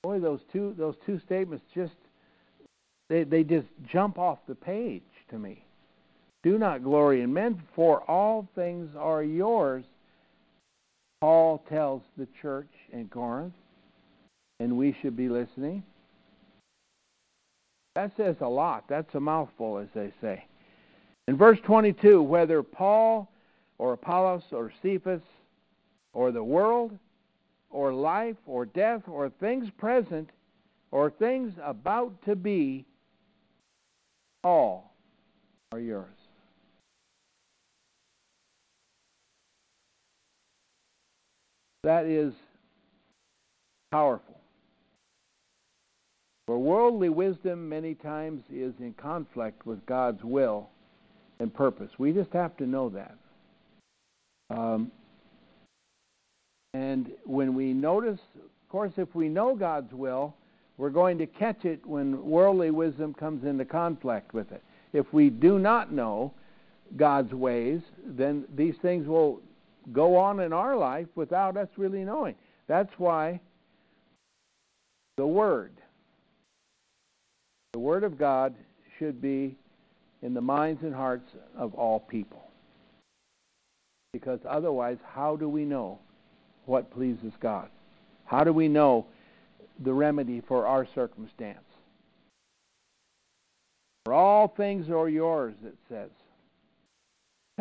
Boy, 0.04 0.20
those 0.20 0.40
two 0.52 0.74
those 0.78 0.96
two 1.06 1.20
statements 1.26 1.64
just 1.76 1.94
they, 3.08 3.24
they 3.24 3.44
just 3.44 3.68
jump 3.92 4.18
off 4.18 4.40
the 4.48 4.56
page 4.56 5.04
to 5.30 5.38
me. 5.38 5.64
Do 6.44 6.58
not 6.58 6.84
glory 6.84 7.22
in 7.22 7.32
men, 7.32 7.62
for 7.76 8.02
all 8.10 8.48
things 8.56 8.90
are 8.98 9.24
yours. 9.24 9.86
Paul 11.22 11.64
tells 11.70 12.02
the 12.18 12.28
church 12.42 12.72
in 12.92 13.08
Corinth, 13.08 13.54
and 14.60 14.76
we 14.76 14.96
should 15.02 15.16
be 15.16 15.30
listening. 15.30 15.84
That 17.96 18.12
says 18.18 18.36
a 18.42 18.48
lot. 18.48 18.86
That's 18.90 19.14
a 19.14 19.20
mouthful, 19.20 19.78
as 19.78 19.88
they 19.94 20.12
say. 20.20 20.44
In 21.28 21.38
verse 21.38 21.60
22, 21.64 22.22
whether 22.24 22.64
Paul 22.64 23.30
or 23.78 23.94
Apollos 23.94 24.44
or 24.52 24.72
Cephas 24.82 25.22
or 26.14 26.32
the 26.32 26.44
world 26.44 26.98
or 27.70 27.94
life 27.94 28.38
or 28.48 28.66
death 28.66 29.02
or 29.08 29.30
things 29.30 29.70
present 29.78 30.30
or 30.90 31.10
things 31.10 31.54
about 31.64 32.14
to 32.26 32.36
be, 32.36 32.86
all 34.44 34.94
are 35.72 35.80
yours. 35.80 36.21
That 41.84 42.06
is 42.06 42.34
powerful. 43.92 44.38
For 46.48 46.58
worldly 46.58 47.10
wisdom 47.10 47.70
many 47.70 47.96
times 47.96 48.44
is 48.54 48.74
in 48.80 48.94
conflict 48.94 49.66
with 49.66 49.86
God's 49.86 50.24
will 50.24 50.70
and 51.40 51.54
purpose. 51.54 51.90
We 51.98 52.12
just 52.12 52.32
have 52.34 52.56
to 52.58 52.68
know 52.68 52.90
that. 52.90 53.16
Um, 54.50 54.92
and 56.74 57.12
when 57.26 57.56
we 57.56 57.74
notice, 57.74 58.20
of 58.36 58.70
course, 58.70 58.94
if 58.98 59.14
we 59.16 59.28
know 59.30 59.56
God's 59.56 59.94
will, 59.94 60.36
we're 60.78 60.90
going 60.90 61.18
to 61.20 61.26
catch 61.26 61.66
it 61.66 61.86
when 61.86 62.24
worldly 62.24 62.72
wisdom 62.72 63.14
comes 63.14 63.46
into 63.46 63.66
conflict 63.66 64.34
with 64.34 64.52
it. 64.52 64.64
If 64.94 65.12
we 65.14 65.30
do 65.30 65.60
not 65.60 65.92
know 65.92 66.34
God's 66.98 67.34
ways, 67.34 67.82
then 68.06 68.46
these 68.56 68.76
things 68.82 69.08
will 69.08 69.42
go 69.92 70.16
on 70.16 70.40
in 70.40 70.54
our 70.54 70.78
life 70.78 71.08
without 71.16 71.58
us 71.58 71.68
really 71.78 72.04
knowing. 72.04 72.36
That's 72.68 72.92
why 72.98 73.42
the 75.18 75.28
Word, 75.28 75.72
the 77.74 77.80
Word 77.80 78.04
of 78.04 78.18
God, 78.18 78.56
should 78.98 79.22
be 79.22 79.56
in 80.22 80.34
the 80.34 80.42
minds 80.42 80.84
and 80.84 80.94
hearts 80.94 81.30
of 81.58 81.74
all 81.74 82.00
people. 82.00 82.42
Because 84.14 84.40
otherwise, 84.48 84.98
how 85.14 85.36
do 85.36 85.50
we 85.50 85.66
know 85.66 86.00
what 86.66 86.94
pleases 86.94 87.34
God? 87.42 87.70
How 88.26 88.44
do 88.44 88.54
we 88.54 88.68
know 88.68 89.08
the 89.84 89.94
remedy 89.94 90.42
for 90.48 90.68
our 90.68 90.88
circumstance? 90.94 91.60
For 94.06 94.14
all 94.14 94.48
things 94.48 94.90
are 94.90 95.10
yours, 95.10 95.56
it 95.66 95.76
says. 95.90 96.10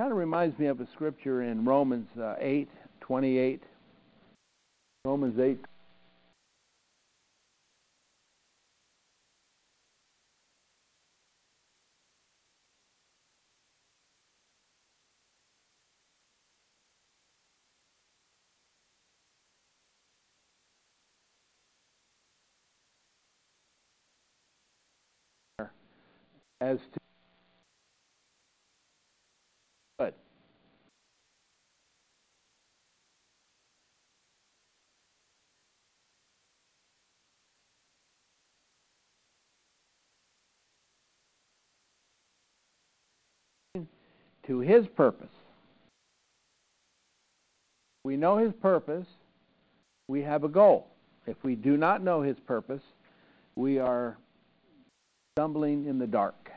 Kind 0.00 0.12
of 0.12 0.16
reminds 0.16 0.58
me 0.58 0.64
of 0.64 0.80
a 0.80 0.86
scripture 0.94 1.42
in 1.42 1.62
Romans 1.62 2.08
uh, 2.18 2.34
8 2.38 2.70
28. 3.02 3.62
Romans 5.04 5.38
8 5.38 5.58
as 26.62 26.78
to 26.94 27.00
good. 30.00 30.14
To 44.46 44.60
his 44.60 44.86
purpose. 44.96 45.28
we 48.04 48.16
know 48.16 48.38
his 48.38 48.52
purpose, 48.60 49.06
we 50.08 50.22
have 50.22 50.44
a 50.44 50.48
goal. 50.48 50.88
If 51.26 51.36
we 51.44 51.54
do 51.54 51.76
not 51.76 52.02
know 52.02 52.22
his 52.22 52.38
purpose, 52.46 52.82
we 53.54 53.78
are 53.78 54.16
stumbling 55.34 55.86
in 55.86 55.98
the 55.98 56.06
dark. 56.06 56.50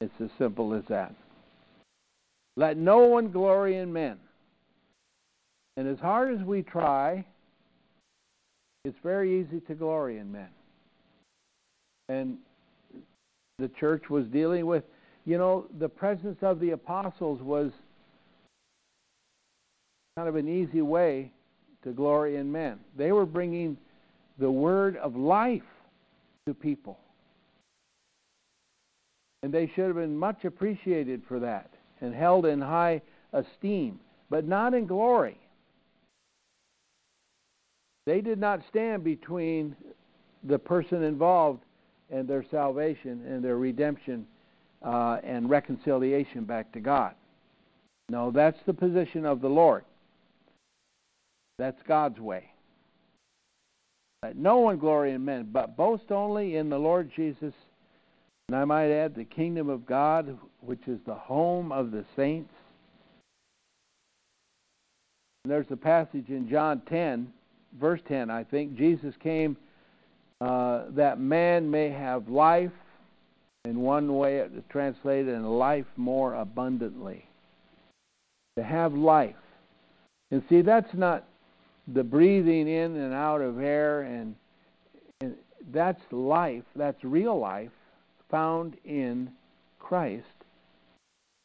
It's 0.00 0.12
as 0.20 0.30
simple 0.36 0.74
as 0.74 0.82
that. 0.88 1.14
Let 2.56 2.76
no 2.76 2.98
one 2.98 3.30
glory 3.30 3.76
in 3.76 3.92
men. 3.92 4.18
And 5.76 5.86
as 5.88 5.98
hard 5.98 6.34
as 6.34 6.44
we 6.44 6.62
try, 6.62 7.24
it's 8.84 8.98
very 9.02 9.40
easy 9.40 9.60
to 9.60 9.74
glory 9.74 10.18
in 10.18 10.32
men. 10.32 10.48
And 12.08 12.38
the 13.58 13.68
church 13.80 14.08
was 14.08 14.26
dealing 14.26 14.66
with, 14.66 14.84
you 15.26 15.38
know, 15.38 15.66
the 15.78 15.88
presence 15.88 16.38
of 16.40 16.60
the 16.60 16.70
apostles 16.70 17.42
was 17.42 17.72
kind 20.16 20.28
of 20.28 20.36
an 20.36 20.48
easy 20.48 20.80
way 20.80 21.32
to 21.82 21.92
glory 21.92 22.36
in 22.36 22.50
men. 22.50 22.78
They 22.96 23.12
were 23.12 23.26
bringing 23.26 23.76
the 24.38 24.50
word 24.50 24.96
of 24.96 25.16
life 25.16 25.62
to 26.46 26.54
people. 26.54 26.98
And 29.42 29.52
they 29.52 29.70
should 29.74 29.86
have 29.86 29.96
been 29.96 30.16
much 30.16 30.44
appreciated 30.44 31.22
for 31.28 31.40
that 31.40 31.70
and 32.00 32.14
held 32.14 32.46
in 32.46 32.60
high 32.60 33.02
esteem, 33.32 33.98
but 34.30 34.46
not 34.46 34.74
in 34.74 34.86
glory. 34.86 35.38
They 38.06 38.20
did 38.20 38.38
not 38.38 38.60
stand 38.70 39.02
between 39.02 39.74
the 40.44 40.58
person 40.58 41.02
involved 41.02 41.62
and 42.10 42.28
their 42.28 42.44
salvation 42.48 43.24
and 43.26 43.42
their 43.42 43.56
redemption 43.56 44.26
uh, 44.86 45.18
and 45.24 45.50
reconciliation 45.50 46.44
back 46.44 46.72
to 46.72 46.80
God. 46.80 47.14
No, 48.08 48.30
that's 48.30 48.58
the 48.66 48.72
position 48.72 49.26
of 49.26 49.40
the 49.40 49.48
Lord. 49.48 49.84
That's 51.58 51.82
God's 51.88 52.20
way. 52.20 52.44
Let 54.22 54.36
no 54.36 54.58
one 54.58 54.78
glory 54.78 55.12
in 55.12 55.24
men, 55.24 55.48
but 55.52 55.76
boast 55.76 56.10
only 56.10 56.56
in 56.56 56.70
the 56.70 56.78
Lord 56.78 57.10
Jesus. 57.14 57.52
And 58.48 58.56
I 58.56 58.64
might 58.64 58.90
add, 58.90 59.14
the 59.14 59.24
kingdom 59.24 59.68
of 59.68 59.86
God, 59.86 60.38
which 60.60 60.86
is 60.86 61.00
the 61.04 61.14
home 61.14 61.72
of 61.72 61.90
the 61.90 62.04
saints. 62.14 62.52
And 65.44 65.50
there's 65.50 65.66
a 65.70 65.76
passage 65.76 66.28
in 66.28 66.48
John 66.48 66.82
10, 66.88 67.32
verse 67.80 68.00
10, 68.08 68.30
I 68.30 68.44
think. 68.44 68.76
Jesus 68.76 69.14
came 69.20 69.56
uh, 70.40 70.84
that 70.90 71.18
man 71.18 71.70
may 71.70 71.90
have 71.90 72.28
life, 72.28 72.70
in 73.66 73.80
one 73.80 74.16
way 74.16 74.38
it 74.38 74.52
is 74.56 74.64
translated, 74.70 75.34
in 75.34 75.44
life 75.44 75.86
more 75.96 76.34
abundantly. 76.34 77.24
To 78.56 78.64
have 78.64 78.94
life. 78.94 79.34
And 80.30 80.42
see, 80.48 80.62
that's 80.62 80.92
not 80.94 81.24
the 81.92 82.02
breathing 82.02 82.68
in 82.68 82.96
and 82.96 83.14
out 83.14 83.40
of 83.40 83.60
air 83.60 84.02
and, 84.02 84.34
and 85.20 85.34
that's 85.72 86.00
life 86.10 86.64
that's 86.74 87.02
real 87.04 87.38
life 87.38 87.70
found 88.30 88.76
in 88.84 89.30
christ 89.78 90.24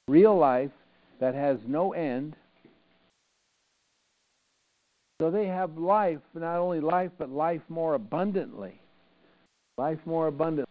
real 0.08 0.38
life 0.38 0.72
that 1.20 1.36
has 1.36 1.58
no 1.68 1.94
end 1.94 2.36
so 5.22 5.30
they 5.30 5.46
have 5.46 5.78
life 5.78 6.20
not 6.34 6.58
only 6.58 6.80
life 6.80 7.12
but 7.20 7.30
life 7.30 7.62
more 7.70 7.94
abundantly 7.94 8.80
life 9.78 10.00
more 10.06 10.28
abundantly 10.28 10.66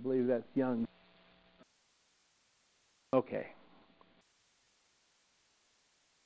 I 0.00 0.02
believe 0.02 0.28
young. 0.54 0.86
Okay. 3.12 3.46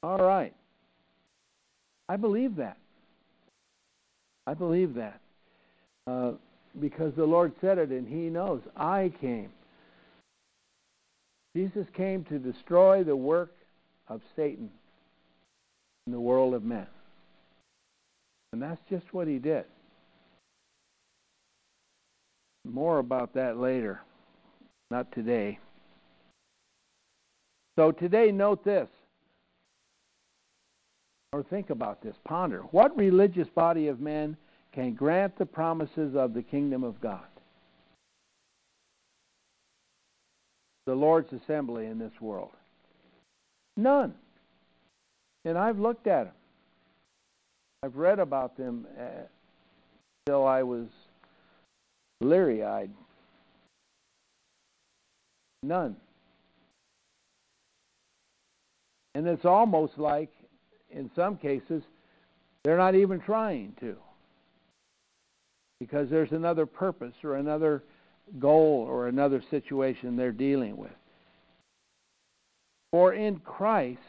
All 0.03 0.19
right. 0.19 0.53
I 2.09 2.17
believe 2.17 2.57
that. 2.57 2.77
I 4.47 4.55
believe 4.55 4.95
that. 4.95 5.21
Uh, 6.07 6.33
because 6.81 7.15
the 7.15 7.25
Lord 7.25 7.53
said 7.61 7.79
it 7.79 7.91
and 7.91 8.07
He 8.07 8.29
knows. 8.29 8.61
I 8.77 9.13
came. 9.21 9.51
Jesus 11.57 11.87
came 11.97 12.25
to 12.25 12.39
destroy 12.39 13.05
the 13.05 13.17
work 13.17 13.53
of 14.09 14.21
Satan 14.37 14.69
in 16.07 16.13
the 16.13 16.21
world 16.21 16.53
of 16.53 16.65
men. 16.65 16.87
And 18.53 18.61
that's 18.61 18.81
just 18.91 19.07
what 19.13 19.27
He 19.27 19.39
did. 19.39 19.65
More 22.65 22.99
about 22.99 23.35
that 23.35 23.59
later, 23.59 24.01
not 24.91 25.13
today. 25.13 25.59
So 27.77 27.93
today, 27.93 28.31
note 28.31 28.65
this, 28.65 28.89
or 31.33 31.43
think 31.43 31.71
about 31.71 32.03
this, 32.03 32.15
ponder. 32.25 32.61
What 32.71 32.97
religious 32.97 33.49
body 33.49 33.89
of 33.89 34.01
men 34.01 34.37
can 34.73 34.95
grant 34.95 35.37
the 35.37 35.47
promises 35.47 36.15
of 36.15 36.33
the 36.33 36.43
kingdom 36.43 36.85
of 36.85 37.01
God? 37.01 37.27
The 40.87 40.95
Lord's 40.95 41.33
assembly 41.33 41.87
in 41.87 41.99
this 41.99 42.13
world. 42.21 42.53
None. 43.77 44.15
And 45.45 45.59
I've 45.59 45.79
looked 45.79 46.07
at 46.07 46.25
them. 46.25 46.35
I've 47.83 47.97
read 47.97 48.19
about 48.19 48.57
them 48.57 48.87
uh, 48.99 49.25
I 50.27 50.63
was 50.63 50.87
leery 52.25 52.65
eyed. 52.65 52.91
None. 55.63 55.97
And 59.15 59.27
it's 59.27 59.45
almost 59.45 59.97
like, 59.97 60.31
in 60.91 61.11
some 61.15 61.37
cases, 61.37 61.83
they're 62.65 62.77
not 62.77 62.95
even 62.95 63.21
trying 63.21 63.75
to. 63.81 63.97
Because 65.81 66.11
there's 66.11 66.33
another 66.33 66.67
purpose 66.67 67.15
or 67.23 67.37
another 67.37 67.83
goal 68.39 68.87
or 68.89 69.09
another 69.09 69.43
situation 69.51 70.17
they're 70.17 70.33
dealing 70.33 70.77
with. 70.77 70.91
For 72.91 73.13
in 73.13 73.41
Christ, 73.41 74.01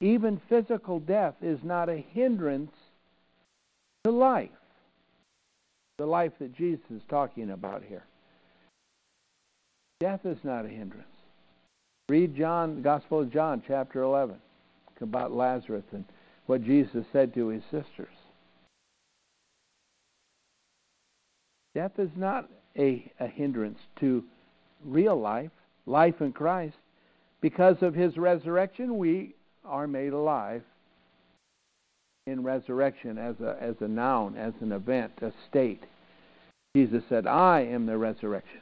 even 0.00 0.40
physical 0.48 1.00
death 1.00 1.34
is 1.42 1.58
not 1.62 1.88
a 1.88 2.04
hindrance 2.12 2.72
to 4.04 4.10
life 4.10 4.50
the 5.98 6.06
life 6.06 6.32
that 6.38 6.56
Jesus 6.56 6.84
is 6.94 7.02
talking 7.10 7.50
about 7.50 7.82
here. 7.86 8.04
Death 10.00 10.24
is 10.24 10.38
not 10.44 10.64
a 10.64 10.68
hindrance. 10.68 11.06
Read 12.08 12.36
John, 12.36 12.80
Gospel 12.82 13.20
of 13.20 13.32
John, 13.32 13.62
chapter 13.66 14.02
11, 14.02 14.36
about 15.00 15.32
Lazarus 15.32 15.84
and 15.92 16.04
what 16.46 16.64
Jesus 16.64 17.04
said 17.12 17.34
to 17.34 17.48
his 17.48 17.62
sisters. 17.64 18.14
Death 21.74 21.98
is 21.98 22.10
not 22.16 22.48
a, 22.76 23.12
a 23.20 23.26
hindrance 23.26 23.78
to 24.00 24.24
real 24.84 25.20
life, 25.20 25.50
life 25.84 26.20
in 26.20 26.32
Christ. 26.32 26.76
Because 27.40 27.76
of 27.82 27.94
his 27.94 28.16
resurrection, 28.16 28.98
we 28.98 29.34
are 29.64 29.86
made 29.86 30.12
alive 30.12 30.62
in 32.28 32.42
resurrection 32.42 33.18
as 33.18 33.34
a, 33.40 33.56
as 33.60 33.74
a 33.80 33.88
noun, 33.88 34.36
as 34.36 34.52
an 34.60 34.72
event, 34.72 35.12
a 35.22 35.32
state. 35.48 35.82
Jesus 36.76 37.02
said, 37.08 37.26
I 37.26 37.62
am 37.62 37.86
the 37.86 37.96
resurrection. 37.96 38.60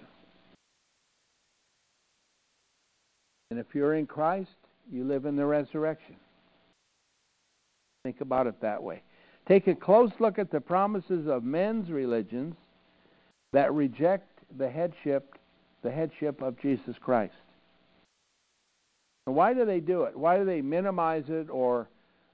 And 3.51 3.61
if 3.61 3.67
you're 3.75 3.95
in 3.95 4.07
Christ, 4.07 4.51
you 4.91 5.05
live 5.05 5.25
in 5.27 5.37
the 5.37 5.47
resurrection. 5.47 6.17
Think 8.05 8.21
about 8.21 8.47
it 8.47 8.61
that 8.61 8.83
way. 8.83 9.03
Take 9.49 9.67
a 9.67 9.75
close 9.75 10.11
look 10.19 10.39
at 10.39 10.51
the 10.51 10.61
promises 10.61 11.29
of 11.29 11.45
men's 11.45 11.91
religions 11.91 12.55
that 13.53 13.73
reject 13.73 14.29
the 14.59 14.71
headship, 14.71 15.39
the 15.83 15.91
headship 15.91 16.43
of 16.43 16.61
Jesus 16.61 16.97
Christ. 17.01 17.35
Why 19.25 19.55
do 19.55 19.65
they 19.65 19.81
do 19.81 20.05
it? 20.05 20.17
Why 20.17 20.39
do 20.39 20.45
they 20.45 20.63
minimize 20.63 21.25
it 21.29 21.49
or 21.51 21.89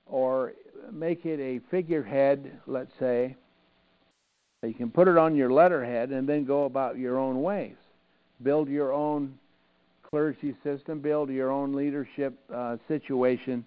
or 0.06 0.52
make 0.90 1.24
it 1.24 1.40
a 1.40 1.60
figurehead, 1.70 2.60
let's 2.66 2.92
say. 2.98 3.36
You 4.62 4.74
can 4.74 4.90
put 4.90 5.08
it 5.08 5.18
on 5.18 5.34
your 5.34 5.52
letterhead 5.52 6.10
and 6.10 6.28
then 6.28 6.44
go 6.44 6.64
about 6.64 6.96
your 6.96 7.18
own 7.18 7.42
ways. 7.42 7.76
Build 8.42 8.68
your 8.68 8.92
own 8.92 9.38
clergy 10.08 10.54
system, 10.62 11.00
build 11.00 11.30
your 11.30 11.50
own 11.50 11.72
leadership 11.72 12.38
uh, 12.52 12.76
situation 12.86 13.64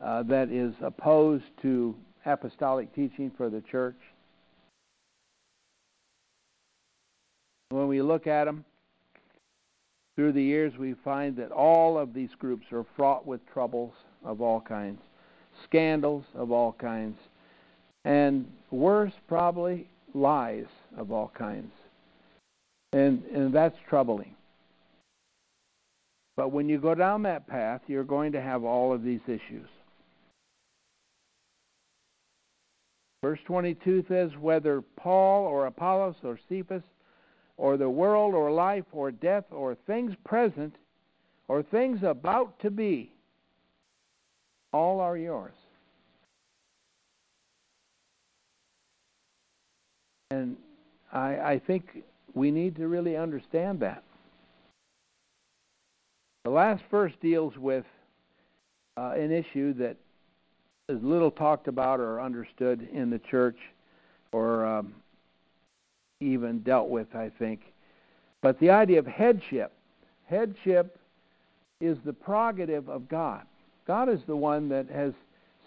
uh, 0.00 0.22
that 0.24 0.50
is 0.50 0.74
opposed 0.82 1.44
to 1.62 1.94
apostolic 2.24 2.94
teaching 2.94 3.32
for 3.36 3.48
the 3.48 3.62
church. 3.62 3.96
When 7.70 7.88
we 7.88 8.02
look 8.02 8.26
at 8.26 8.44
them 8.44 8.64
through 10.14 10.32
the 10.32 10.42
years, 10.42 10.76
we 10.78 10.94
find 11.04 11.36
that 11.36 11.50
all 11.50 11.98
of 11.98 12.14
these 12.14 12.30
groups 12.38 12.66
are 12.72 12.84
fraught 12.96 13.26
with 13.26 13.40
troubles 13.52 13.92
of 14.24 14.40
all 14.40 14.60
kinds. 14.60 15.00
Scandals 15.64 16.24
of 16.34 16.50
all 16.50 16.72
kinds, 16.72 17.16
and 18.04 18.46
worse, 18.70 19.12
probably 19.26 19.86
lies 20.14 20.66
of 20.96 21.12
all 21.12 21.32
kinds. 21.36 21.72
And, 22.92 23.22
and 23.34 23.52
that's 23.52 23.76
troubling. 23.88 24.34
But 26.36 26.52
when 26.52 26.68
you 26.68 26.78
go 26.78 26.94
down 26.94 27.22
that 27.24 27.46
path, 27.48 27.80
you're 27.86 28.04
going 28.04 28.32
to 28.32 28.40
have 28.40 28.64
all 28.64 28.92
of 28.92 29.02
these 29.02 29.20
issues. 29.26 29.68
Verse 33.22 33.40
22 33.46 34.04
says, 34.08 34.30
Whether 34.40 34.82
Paul 34.96 35.44
or 35.46 35.66
Apollos 35.66 36.14
or 36.22 36.38
Cephas 36.48 36.84
or 37.56 37.76
the 37.76 37.90
world 37.90 38.34
or 38.34 38.52
life 38.52 38.84
or 38.92 39.10
death 39.10 39.44
or 39.50 39.76
things 39.86 40.14
present 40.24 40.74
or 41.48 41.62
things 41.62 42.00
about 42.04 42.58
to 42.60 42.70
be, 42.70 43.12
all 44.72 45.00
are 45.00 45.16
yours. 45.16 45.54
And 50.30 50.56
I, 51.12 51.38
I 51.38 51.62
think 51.66 52.02
we 52.34 52.50
need 52.50 52.76
to 52.76 52.88
really 52.88 53.16
understand 53.16 53.80
that. 53.80 54.02
The 56.44 56.50
last 56.50 56.82
verse 56.90 57.12
deals 57.20 57.56
with 57.56 57.84
uh, 58.96 59.12
an 59.16 59.32
issue 59.32 59.72
that 59.74 59.96
is 60.88 61.02
little 61.02 61.30
talked 61.30 61.68
about 61.68 62.00
or 62.00 62.20
understood 62.20 62.88
in 62.92 63.10
the 63.10 63.18
church 63.18 63.58
or 64.32 64.66
um, 64.66 64.94
even 66.20 66.60
dealt 66.60 66.88
with, 66.88 67.14
I 67.14 67.30
think. 67.38 67.60
But 68.42 68.58
the 68.60 68.70
idea 68.70 68.98
of 68.98 69.06
headship 69.06 69.72
headship 70.28 70.98
is 71.80 71.96
the 72.04 72.12
prerogative 72.12 72.88
of 72.88 73.08
God. 73.08 73.46
God 73.88 74.10
is 74.10 74.20
the 74.26 74.36
one 74.36 74.68
that 74.68 74.88
has 74.90 75.14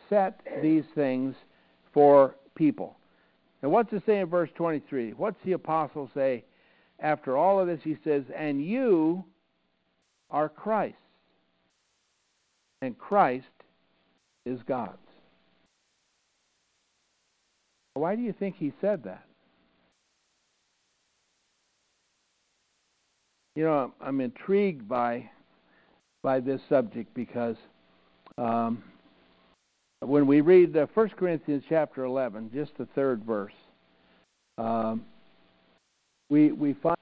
set 0.08 0.40
these 0.62 0.84
things 0.94 1.36
for 1.92 2.36
people. 2.56 2.96
And 3.64 3.72
what's 3.72 3.92
it 3.92 4.04
say 4.06 4.20
in 4.20 4.28
verse 4.28 4.50
23? 4.56 5.12
What's 5.14 5.44
the 5.44 5.54
apostle 5.54 6.10
say 6.14 6.46
after 7.00 7.36
all 7.36 7.60
of 7.60 7.68
this? 7.68 7.80
He 7.84 7.98
says, 8.04 8.24
And 8.36 8.64
you 8.64 9.26
are 10.30 10.48
Christ, 10.48 10.96
and 12.82 12.98
Christ 12.98 13.46
is 14.46 14.60
God's. 14.68 14.98
Why 17.96 18.16
do 18.16 18.22
you 18.22 18.34
think 18.34 18.56
he 18.56 18.72
said 18.80 19.04
that? 19.04 19.26
You 23.56 23.66
know, 23.66 23.94
I'm 24.00 24.22
intrigued 24.22 24.88
by 24.88 25.30
by 26.24 26.40
this 26.40 26.62
subject 26.70 27.14
because 27.16 27.58
um, 28.38 28.84
when 30.00 30.26
we 30.26 30.42
read 30.42 30.76
uh, 30.76 30.88
1 30.94 31.10
Corinthians 31.10 31.64
chapter 31.70 32.06
11, 32.06 32.52
just 32.54 32.76
the 32.78 32.88
third 32.96 33.24
verse, 33.24 33.54
um, 34.58 35.06
we 36.30 36.52
we 36.52 36.74
find 36.74 36.98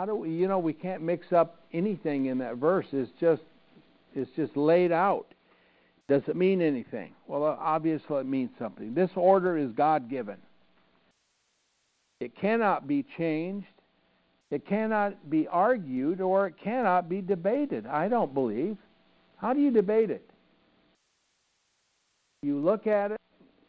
how 0.00 0.06
do 0.06 0.14
we 0.14 0.30
you 0.30 0.48
know 0.48 0.58
we 0.58 0.72
can't 0.72 1.02
mix 1.02 1.30
up 1.30 1.60
anything 1.74 2.26
in 2.26 2.38
that 2.38 2.56
verse. 2.56 2.86
It's 2.90 3.10
just 3.20 3.42
it's 4.14 4.30
just 4.34 4.56
laid 4.56 4.92
out. 4.92 5.26
Does 6.08 6.22
it 6.26 6.36
mean 6.36 6.62
anything? 6.62 7.12
Well 7.26 7.44
uh, 7.44 7.56
obviously 7.60 8.16
it 8.16 8.26
means 8.26 8.48
something. 8.58 8.94
This 8.94 9.10
order 9.14 9.58
is 9.58 9.72
god 9.72 10.08
given 10.08 10.38
it 12.18 12.34
cannot 12.34 12.88
be 12.88 13.04
changed. 13.18 13.66
It 14.50 14.66
cannot 14.66 15.28
be 15.28 15.46
argued 15.46 16.22
or 16.22 16.46
it 16.46 16.54
cannot 16.64 17.10
be 17.10 17.20
debated 17.20 17.86
i 17.86 18.08
don't 18.08 18.32
believe. 18.32 18.78
How 19.36 19.52
do 19.52 19.60
you 19.60 19.70
debate 19.70 20.10
it? 20.10 20.26
You 22.42 22.58
look 22.58 22.86
at 22.86 23.10
it 23.10 23.20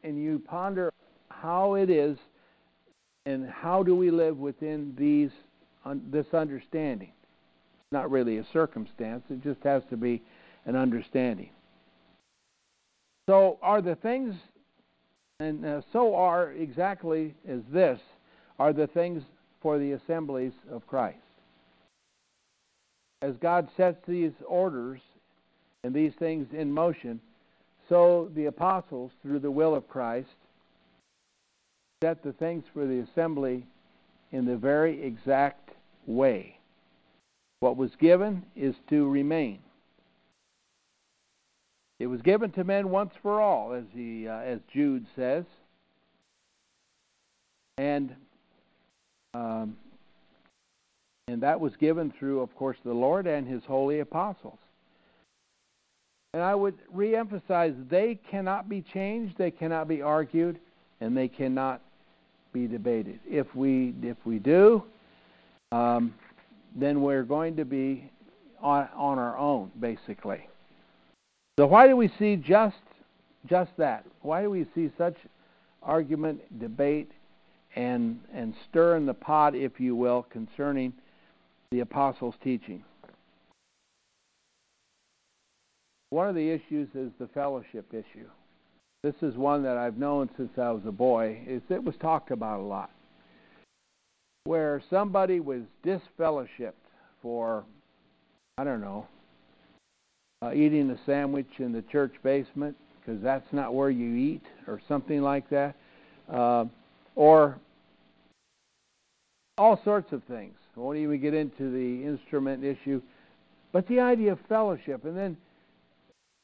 and 0.06 0.18
you 0.18 0.40
ponder 0.40 0.94
how 1.30 1.74
it 1.74 1.90
is 1.90 2.18
and 3.26 3.50
how 3.50 3.84
do 3.84 3.98
we 3.98 4.12
live 4.12 4.38
within 4.38 4.96
these 4.98 5.32
this 6.12 6.28
understanding. 6.34 7.10
It's 7.10 7.92
not 7.92 8.12
really 8.12 8.38
a 8.38 8.46
circumstance, 8.54 9.24
it 9.30 9.42
just 9.44 9.62
has 9.64 9.84
to 9.90 9.98
be 9.98 10.22
an 10.66 10.76
understanding. 10.76 11.50
So, 13.30 13.58
are 13.62 13.82
the 13.82 13.96
things, 13.96 14.36
and 15.40 15.66
uh, 15.66 15.82
so 15.94 16.16
are 16.16 16.52
exactly 16.52 17.36
as 17.48 17.62
this, 17.72 18.00
are 18.60 18.74
the 18.74 18.88
things 18.88 19.24
for 19.62 19.78
the 19.78 19.94
assemblies 19.94 20.54
of 20.72 20.86
Christ. 20.88 21.18
As 23.22 23.36
God 23.38 23.70
sets 23.78 24.00
these 24.08 24.32
orders 24.48 25.00
and 25.84 25.94
these 25.94 26.14
things 26.18 26.48
in 26.54 26.72
motion, 26.72 27.20
so 27.90 28.32
the 28.36 28.46
apostles, 28.46 29.12
through 29.22 29.40
the 29.40 29.52
will 29.52 29.76
of 29.76 29.88
Christ, 29.88 30.30
set 32.04 32.24
the 32.24 32.34
things 32.34 32.64
for 32.74 32.88
the 32.88 33.06
assembly 33.12 33.66
in 34.32 34.46
the 34.46 34.58
very 34.58 35.04
exact 35.04 35.61
way. 36.06 36.58
What 37.60 37.78
was 37.78 37.92
given 38.00 38.44
is 38.56 38.76
to 38.90 39.08
remain. 39.10 39.60
It 42.00 42.08
was 42.08 42.22
given 42.22 42.52
to 42.54 42.64
men 42.64 42.90
once 42.90 43.14
for 43.22 43.40
all, 43.40 43.74
as 43.74 43.84
he, 43.94 44.28
uh, 44.28 44.40
as 44.40 44.60
Jude 44.74 45.06
says, 45.16 45.46
and 47.78 48.16
um, 49.34 49.78
and 51.28 51.42
that 51.44 51.60
was 51.60 51.74
given 51.78 52.12
through, 52.18 52.42
of 52.42 52.54
course, 52.56 52.78
the 52.84 52.92
Lord 52.92 53.28
and 53.28 53.48
His 53.48 53.64
holy 53.66 54.00
apostles. 54.00 54.58
And 56.34 56.42
I 56.42 56.56
would 56.56 56.76
reemphasize 56.94 57.90
they 57.90 58.20
cannot 58.30 58.68
be 58.68 58.84
changed, 58.94 59.38
they 59.38 59.52
cannot 59.52 59.88
be 59.88 60.02
argued, 60.02 60.60
and 61.00 61.16
they 61.16 61.28
cannot 61.28 61.82
be 62.52 62.68
debated. 62.68 63.20
If 63.30 63.54
we 63.56 63.94
if 64.02 64.18
we 64.26 64.40
do, 64.40 64.84
um, 65.72 66.14
then 66.76 67.02
we're 67.02 67.24
going 67.24 67.56
to 67.58 67.66
be 67.66 68.10
on, 68.62 68.88
on 68.96 69.20
our 69.20 69.38
own, 69.38 69.72
basically. 69.80 70.48
So 71.60 71.66
why 71.68 71.88
do 71.88 71.96
we 71.96 72.12
see 72.20 72.36
just 72.36 72.76
just 73.48 73.72
that? 73.78 74.06
Why 74.22 74.44
do 74.44 74.50
we 74.50 74.68
see 74.76 74.92
such 74.98 75.16
argument, 75.82 76.60
debate, 76.60 77.12
and 77.76 78.20
and 78.34 78.54
stir 78.70 78.98
in 78.98 79.06
the 79.06 79.14
pot, 79.14 79.56
if 79.56 79.80
you 79.80 79.96
will, 79.96 80.24
concerning 80.24 80.94
the 81.72 81.80
apostles' 81.80 82.36
teaching? 82.44 82.84
One 86.10 86.28
of 86.28 86.36
the 86.36 86.50
issues 86.50 86.90
is 86.94 87.12
the 87.20 87.28
fellowship 87.34 87.86
issue. 87.94 88.28
This 89.04 89.16
is 89.22 89.36
one 89.36 89.64
that 89.64 89.78
I've 89.78 89.98
known 89.98 90.30
since 90.38 90.52
I 90.58 90.72
was 90.72 90.84
a 90.86 90.92
boy. 90.92 91.40
It 91.48 91.84
was 91.84 91.96
talked 92.00 92.32
about 92.32 92.60
a 92.60 92.64
lot 92.64 92.92
where 94.44 94.82
somebody 94.90 95.40
was 95.40 95.62
disfellowshipped 95.86 96.74
for, 97.22 97.64
I 98.58 98.64
don't 98.64 98.82
know, 98.82 99.08
uh, 100.42 100.52
eating 100.54 100.90
a 100.90 100.98
sandwich 101.06 101.48
in 101.60 101.72
the 101.72 101.84
church 101.84 102.14
basement 102.24 102.76
because 103.00 103.22
that's 103.22 103.52
not 103.52 103.74
where 103.74 103.90
you 103.90 104.16
eat 104.16 104.44
or 104.68 104.82
something 104.88 105.22
like 105.22 105.50
that, 105.50 105.76
uh, 106.30 106.66
or 107.16 107.58
all 109.58 109.80
sorts 109.84 110.12
of 110.12 110.24
things. 110.24 110.56
I 110.76 110.80
won't 110.80 110.98
even 110.98 111.20
get 111.20 111.34
into 111.34 111.70
the 111.70 112.06
instrument 112.06 112.64
issue, 112.64 113.02
but 113.72 113.88
the 113.88 114.00
idea 114.00 114.32
of 114.32 114.40
fellowship, 114.48 115.06
and 115.06 115.16
then 115.16 115.38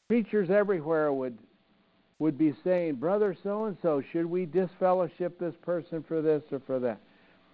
preachers 0.10 0.50
everywhere 0.50 1.12
would 1.12 1.38
would 2.20 2.38
be 2.38 2.56
saying, 2.64 2.96
"Brother 2.96 3.36
so 3.44 3.66
and 3.66 3.78
so, 3.82 4.02
should 4.12 4.26
we 4.26 4.46
disfellowship 4.46 5.38
this 5.40 5.56
person 5.62 6.04
for 6.04 6.22
this 6.22 6.44
or 6.52 6.60
for 6.60 6.80
that?" 6.80 7.00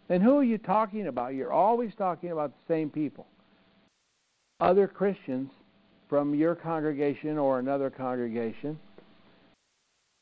And 0.09 0.21
who 0.21 0.37
are 0.37 0.43
you 0.43 0.57
talking 0.57 1.07
about? 1.07 1.33
You're 1.33 1.53
always 1.53 1.91
talking 1.97 2.31
about 2.31 2.51
the 2.51 2.73
same 2.73 2.89
people. 2.89 3.25
Other 4.59 4.87
Christians 4.87 5.49
from 6.09 6.35
your 6.35 6.55
congregation 6.55 7.37
or 7.37 7.59
another 7.59 7.89
congregation, 7.89 8.77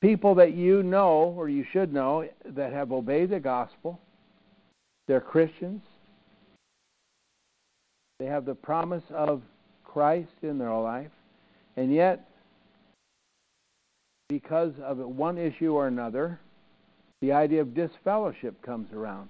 people 0.01 0.35
that 0.35 0.53
you 0.53 0.83
know 0.83 1.33
or 1.37 1.49
you 1.49 1.65
should 1.71 1.93
know 1.93 2.27
that 2.45 2.71
have 2.71 2.91
obeyed 2.91 3.29
the 3.31 3.39
gospel, 3.39 3.99
they're 5.07 5.19
Christians, 5.21 5.81
they 8.19 8.25
have 8.25 8.45
the 8.45 8.55
promise 8.55 9.03
of 9.09 9.41
Christ 9.83 10.31
in 10.43 10.57
their 10.57 10.73
life, 10.73 11.11
and 11.75 11.93
yet, 11.93 12.29
because 14.29 14.73
of 14.81 14.97
one 14.97 15.37
issue 15.37 15.73
or 15.73 15.87
another, 15.87 16.39
the 17.21 17.33
idea 17.33 17.61
of 17.61 17.73
disfellowship 17.73 18.61
comes 18.61 18.93
around. 18.93 19.29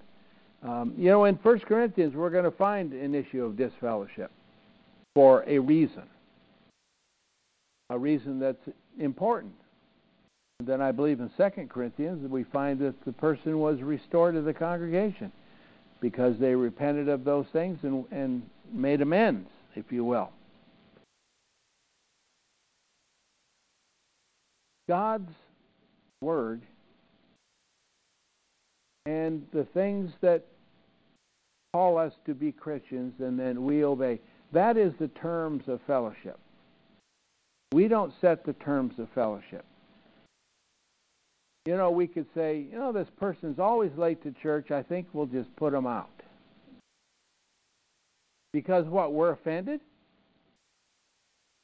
Um, 0.64 0.94
you 0.98 1.10
know, 1.10 1.26
in 1.26 1.36
1 1.36 1.60
Corinthians, 1.62 2.16
we're 2.16 2.30
going 2.30 2.44
to 2.44 2.52
find 2.52 2.94
an 2.94 3.16
issue 3.16 3.44
of 3.44 3.58
disfellowship 3.58 4.32
for 5.16 5.44
a 5.48 5.58
reason, 5.58 6.04
a 7.90 7.98
reason 7.98 8.40
that's 8.40 8.70
important. 9.00 9.54
And 10.60 10.68
then 10.68 10.82
I 10.82 10.92
believe 10.92 11.20
in 11.20 11.32
2 11.36 11.68
Corinthians, 11.68 12.30
we 12.30 12.44
find 12.44 12.80
that 12.80 12.94
the 13.06 13.12
person 13.12 13.60
was 13.60 13.82
restored 13.82 14.36
to 14.36 14.42
the 14.42 14.54
congregation 14.54 15.32
because 16.00 16.38
they 16.40 16.54
repented 16.54 17.10
of 17.10 17.24
those 17.24 17.46
things 17.52 17.80
and, 17.82 18.06
and 18.12 18.44
made 18.72 19.02
amends, 19.02 19.50
if 19.76 19.92
you 19.92 20.06
will. 20.06 20.30
God's 24.88 25.32
Word 26.22 26.62
and 29.06 29.46
the 29.54 29.66
things 29.74 30.12
that 30.22 30.46
call 31.74 31.98
us 31.98 32.14
to 32.26 32.34
be 32.34 32.52
Christians 32.52 33.14
and 33.20 33.40
then 33.40 33.64
we 33.64 33.84
obey. 33.84 34.20
That 34.52 34.78
is 34.78 34.94
the 35.00 35.08
terms 35.10 35.64
of 35.68 35.80
fellowship. 35.88 36.38
We 37.74 37.88
don't 37.88 38.14
set 38.20 38.46
the 38.46 38.54
terms 38.54 39.00
of 39.00 39.08
fellowship. 39.16 39.66
You 41.66 41.78
know, 41.78 41.92
we 41.92 42.08
could 42.08 42.26
say, 42.36 42.66
you 42.72 42.78
know, 42.78 42.92
this 42.92 43.08
person's 43.20 43.60
always 43.60 43.92
late 43.96 44.22
to 44.24 44.34
church. 44.42 44.72
I 44.72 44.84
think 44.84 45.08
we'll 45.14 45.28
just 45.28 45.56
put 45.56 45.72
them 45.72 45.88
out. 45.88 46.10
Because 48.52 48.86
what? 48.88 49.14
We're 49.14 49.32
offended? 49.32 49.80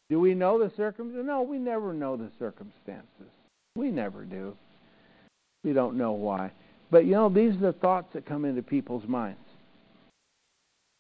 Do 0.10 0.20
we 0.20 0.34
know 0.34 0.58
the 0.60 0.72
circumstances? 0.78 1.26
No, 1.26 1.42
we 1.42 1.58
never 1.58 1.94
know 1.94 2.16
the 2.16 2.30
circumstances. 2.40 3.28
We 3.76 3.92
never 3.92 4.24
do. 4.24 4.56
We 5.66 5.74
don't 5.74 5.98
know 5.98 6.14
why. 6.14 6.52
But 6.90 7.06
you 7.06 7.12
know, 7.12 7.30
these 7.30 7.54
are 7.56 7.72
the 7.72 7.74
thoughts 7.74 8.08
that 8.14 8.26
come 8.26 8.46
into 8.46 8.62
people's 8.62 9.08
minds. 9.08 9.40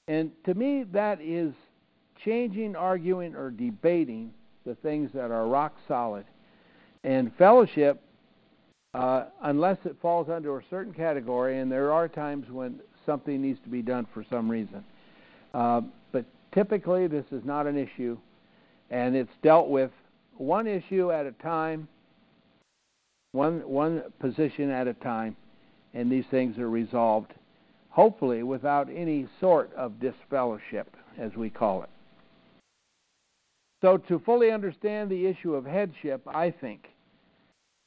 And 0.07 0.31
to 0.45 0.53
me, 0.53 0.83
that 0.93 1.21
is 1.21 1.53
changing, 2.23 2.75
arguing, 2.75 3.35
or 3.35 3.51
debating 3.51 4.33
the 4.65 4.75
things 4.75 5.11
that 5.13 5.31
are 5.31 5.47
rock 5.47 5.75
solid. 5.87 6.25
And 7.03 7.31
fellowship, 7.37 8.01
uh, 8.93 9.25
unless 9.43 9.77
it 9.85 9.95
falls 10.01 10.29
under 10.29 10.57
a 10.57 10.63
certain 10.69 10.93
category, 10.93 11.59
and 11.59 11.71
there 11.71 11.91
are 11.91 12.07
times 12.07 12.49
when 12.49 12.79
something 13.05 13.41
needs 13.41 13.59
to 13.63 13.69
be 13.69 13.81
done 13.81 14.07
for 14.13 14.25
some 14.29 14.49
reason. 14.49 14.83
Uh, 15.53 15.81
but 16.11 16.25
typically, 16.53 17.07
this 17.07 17.25
is 17.31 17.43
not 17.45 17.67
an 17.67 17.77
issue, 17.77 18.17
and 18.89 19.15
it's 19.15 19.31
dealt 19.41 19.69
with 19.69 19.91
one 20.37 20.67
issue 20.67 21.11
at 21.11 21.25
a 21.25 21.31
time, 21.33 21.87
one 23.31 23.59
one 23.67 24.03
position 24.19 24.69
at 24.69 24.87
a 24.87 24.93
time, 24.93 25.35
and 25.97 26.11
these 26.11 26.25
things 26.29 26.59
are 26.59 26.69
resolved, 26.69 27.33
hopefully, 27.89 28.43
without 28.43 28.87
any 28.87 29.27
sort 29.39 29.73
of 29.73 29.99
disfellowship, 29.99 30.95
as 31.17 31.35
we 31.35 31.49
call 31.49 31.81
it. 31.81 31.89
So, 33.81 33.97
to 33.97 34.19
fully 34.19 34.51
understand 34.51 35.09
the 35.09 35.25
issue 35.25 35.55
of 35.55 35.65
headship, 35.65 36.21
I 36.27 36.51
think, 36.51 36.85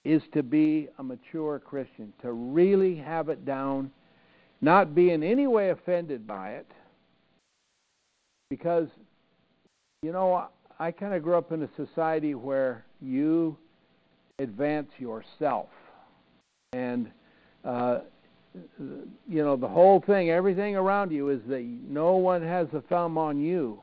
is 0.05 0.23
to 0.35 0.42
be 0.42 0.88
a 0.99 1.05
mature 1.05 1.61
Christian, 1.61 2.12
to 2.23 2.33
really 2.33 2.96
have 2.96 3.29
it 3.29 3.44
down, 3.44 3.92
not 4.61 4.92
be 4.92 5.11
in 5.11 5.23
any 5.23 5.46
way 5.46 5.70
offended 5.70 6.27
by 6.27 6.55
it, 6.55 6.66
because, 8.49 8.88
you 10.03 10.11
know, 10.11 10.49
I 10.81 10.90
kind 10.90 11.14
of 11.14 11.23
grew 11.23 11.37
up 11.37 11.53
in 11.53 11.62
a 11.62 11.68
society 11.77 12.35
where 12.35 12.85
you 13.01 13.57
advance 14.40 14.90
yourself. 14.99 15.68
And 16.73 17.11
uh, 17.64 18.01
you 19.29 19.44
know, 19.44 19.57
the 19.57 19.68
whole 19.68 20.01
thing, 20.01 20.31
everything 20.31 20.77
around 20.77 21.12
you 21.12 21.29
is 21.31 21.40
that 21.49 21.62
no 21.88 22.16
one 22.16 22.42
has 22.42 22.66
a 22.73 22.81
thumb 22.83 23.16
on 23.16 23.40
you. 23.40 23.81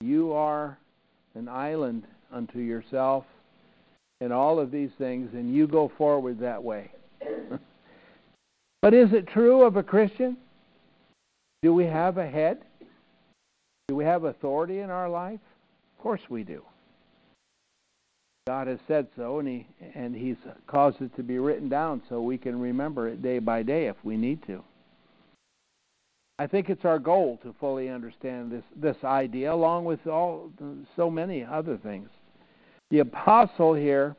You 0.00 0.32
are 0.32 0.78
an 1.34 1.48
island 1.48 2.04
unto 2.32 2.58
yourself 2.58 3.24
and 4.20 4.32
all 4.32 4.58
of 4.58 4.70
these 4.70 4.90
things, 4.98 5.30
and 5.34 5.54
you 5.54 5.66
go 5.66 5.90
forward 5.96 6.38
that 6.40 6.62
way. 6.62 6.92
but 8.82 8.94
is 8.94 9.12
it 9.12 9.26
true 9.28 9.62
of 9.62 9.76
a 9.76 9.82
Christian? 9.82 10.36
Do 11.62 11.72
we 11.72 11.84
have 11.84 12.18
a 12.18 12.28
head? 12.28 12.58
Do 13.88 13.96
we 13.96 14.04
have 14.04 14.24
authority 14.24 14.80
in 14.80 14.90
our 14.90 15.08
life? 15.08 15.40
Of 15.96 16.02
course 16.02 16.20
we 16.28 16.44
do. 16.44 16.62
God 18.46 18.66
has 18.66 18.80
said 18.88 19.06
so, 19.14 19.38
and 19.38 19.46
he 19.46 19.66
and 19.94 20.16
He's 20.16 20.36
caused 20.66 21.00
it 21.00 21.14
to 21.14 21.22
be 21.22 21.38
written 21.38 21.68
down 21.68 22.02
so 22.08 22.20
we 22.20 22.38
can 22.38 22.58
remember 22.58 23.08
it 23.08 23.22
day 23.22 23.38
by 23.38 23.62
day 23.62 23.86
if 23.86 23.94
we 24.02 24.16
need 24.16 24.44
to. 24.48 24.64
I 26.40 26.48
think 26.48 26.68
it's 26.68 26.84
our 26.84 26.98
goal 26.98 27.38
to 27.44 27.54
fully 27.60 27.88
understand 27.88 28.50
this 28.50 28.64
this 28.74 28.96
idea, 29.04 29.54
along 29.54 29.84
with 29.84 30.04
all 30.08 30.50
so 30.96 31.08
many 31.08 31.44
other 31.44 31.76
things. 31.76 32.08
The 32.90 32.98
apostle 32.98 33.74
here, 33.74 34.16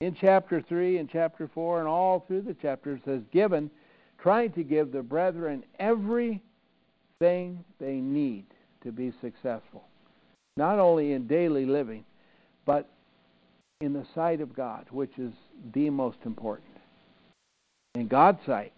in 0.00 0.16
chapter 0.20 0.62
three 0.62 0.98
and 0.98 1.10
chapter 1.10 1.50
four 1.52 1.80
and 1.80 1.88
all 1.88 2.20
through 2.28 2.42
the 2.42 2.54
chapters, 2.54 3.00
has 3.06 3.22
given, 3.32 3.68
trying 4.22 4.52
to 4.52 4.62
give 4.62 4.92
the 4.92 5.02
brethren 5.02 5.64
everything 5.80 6.40
they 7.80 7.94
need 7.94 8.44
to 8.84 8.92
be 8.92 9.12
successful, 9.20 9.88
not 10.56 10.78
only 10.78 11.14
in 11.14 11.26
daily 11.26 11.66
living 11.66 12.04
but 12.68 12.86
in 13.80 13.94
the 13.94 14.04
sight 14.14 14.42
of 14.42 14.54
God, 14.54 14.84
which 14.90 15.18
is 15.18 15.32
the 15.72 15.88
most 15.88 16.18
important. 16.26 16.68
In 17.94 18.08
God's 18.08 18.40
sight, 18.44 18.74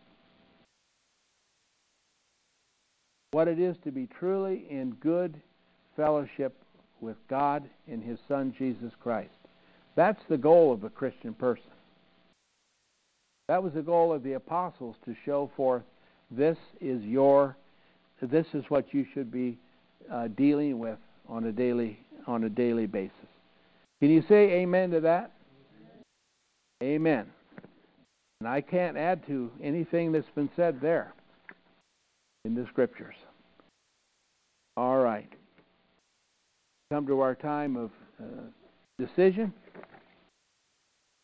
what 3.33 3.49
it 3.49 3.59
is 3.59 3.75
to 3.83 3.91
be 3.91 4.07
truly 4.07 4.65
in 4.71 4.93
good 5.01 5.41
fellowship 5.97 6.55
with 7.01 7.17
God 7.29 7.69
and 7.91 8.01
His 8.01 8.21
Son 8.29 8.55
Jesus 8.57 8.93
Christ. 9.03 9.31
That's 9.97 10.23
the 10.29 10.39
goal 10.39 10.73
of 10.73 10.85
a 10.85 10.91
Christian 10.91 11.35
person. 11.35 11.65
That 13.49 13.61
was 13.61 13.73
the 13.73 13.83
goal 13.83 14.13
of 14.13 14.23
the 14.23 14.35
apostles 14.35 14.95
to 15.05 15.17
show 15.25 15.51
forth 15.57 15.83
this 16.31 16.59
is 16.81 17.03
your, 17.03 17.57
this 18.23 18.47
is 18.55 18.63
what 18.69 18.95
you 18.95 19.05
should 19.13 19.33
be 19.33 19.59
uh, 20.13 20.29
dealing 20.29 20.79
with 20.79 20.99
on 21.29 21.47
a 21.47 21.53
daily 21.53 21.99
on 22.29 22.45
a 22.45 22.49
daily 22.49 22.87
basis. 22.87 23.30
Can 24.01 24.11
you 24.11 24.23
say 24.29 24.53
amen 24.53 24.91
to 24.93 25.01
that? 25.01 25.33
Amen. 26.83 27.27
And 28.41 28.49
I 28.49 28.63
can't 28.63 28.97
add 28.97 29.27
to 29.27 29.51
anything 29.63 30.13
that's 30.13 30.31
been 30.35 30.49
said 30.57 30.81
there 30.81 31.13
in 32.47 32.55
the 32.55 32.67
scriptures. 32.71 33.17
All 34.77 34.99
right. 34.99 35.31
Come 36.91 37.07
to 37.07 37.21
our 37.21 37.35
time 37.35 37.77
of 37.77 37.91
uh, 38.19 38.25
decision, 38.99 39.53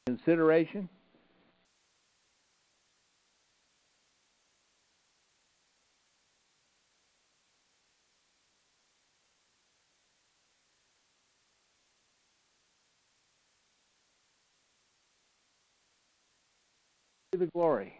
consideration. 0.06 0.88
The 17.36 17.46
glory. 17.46 17.94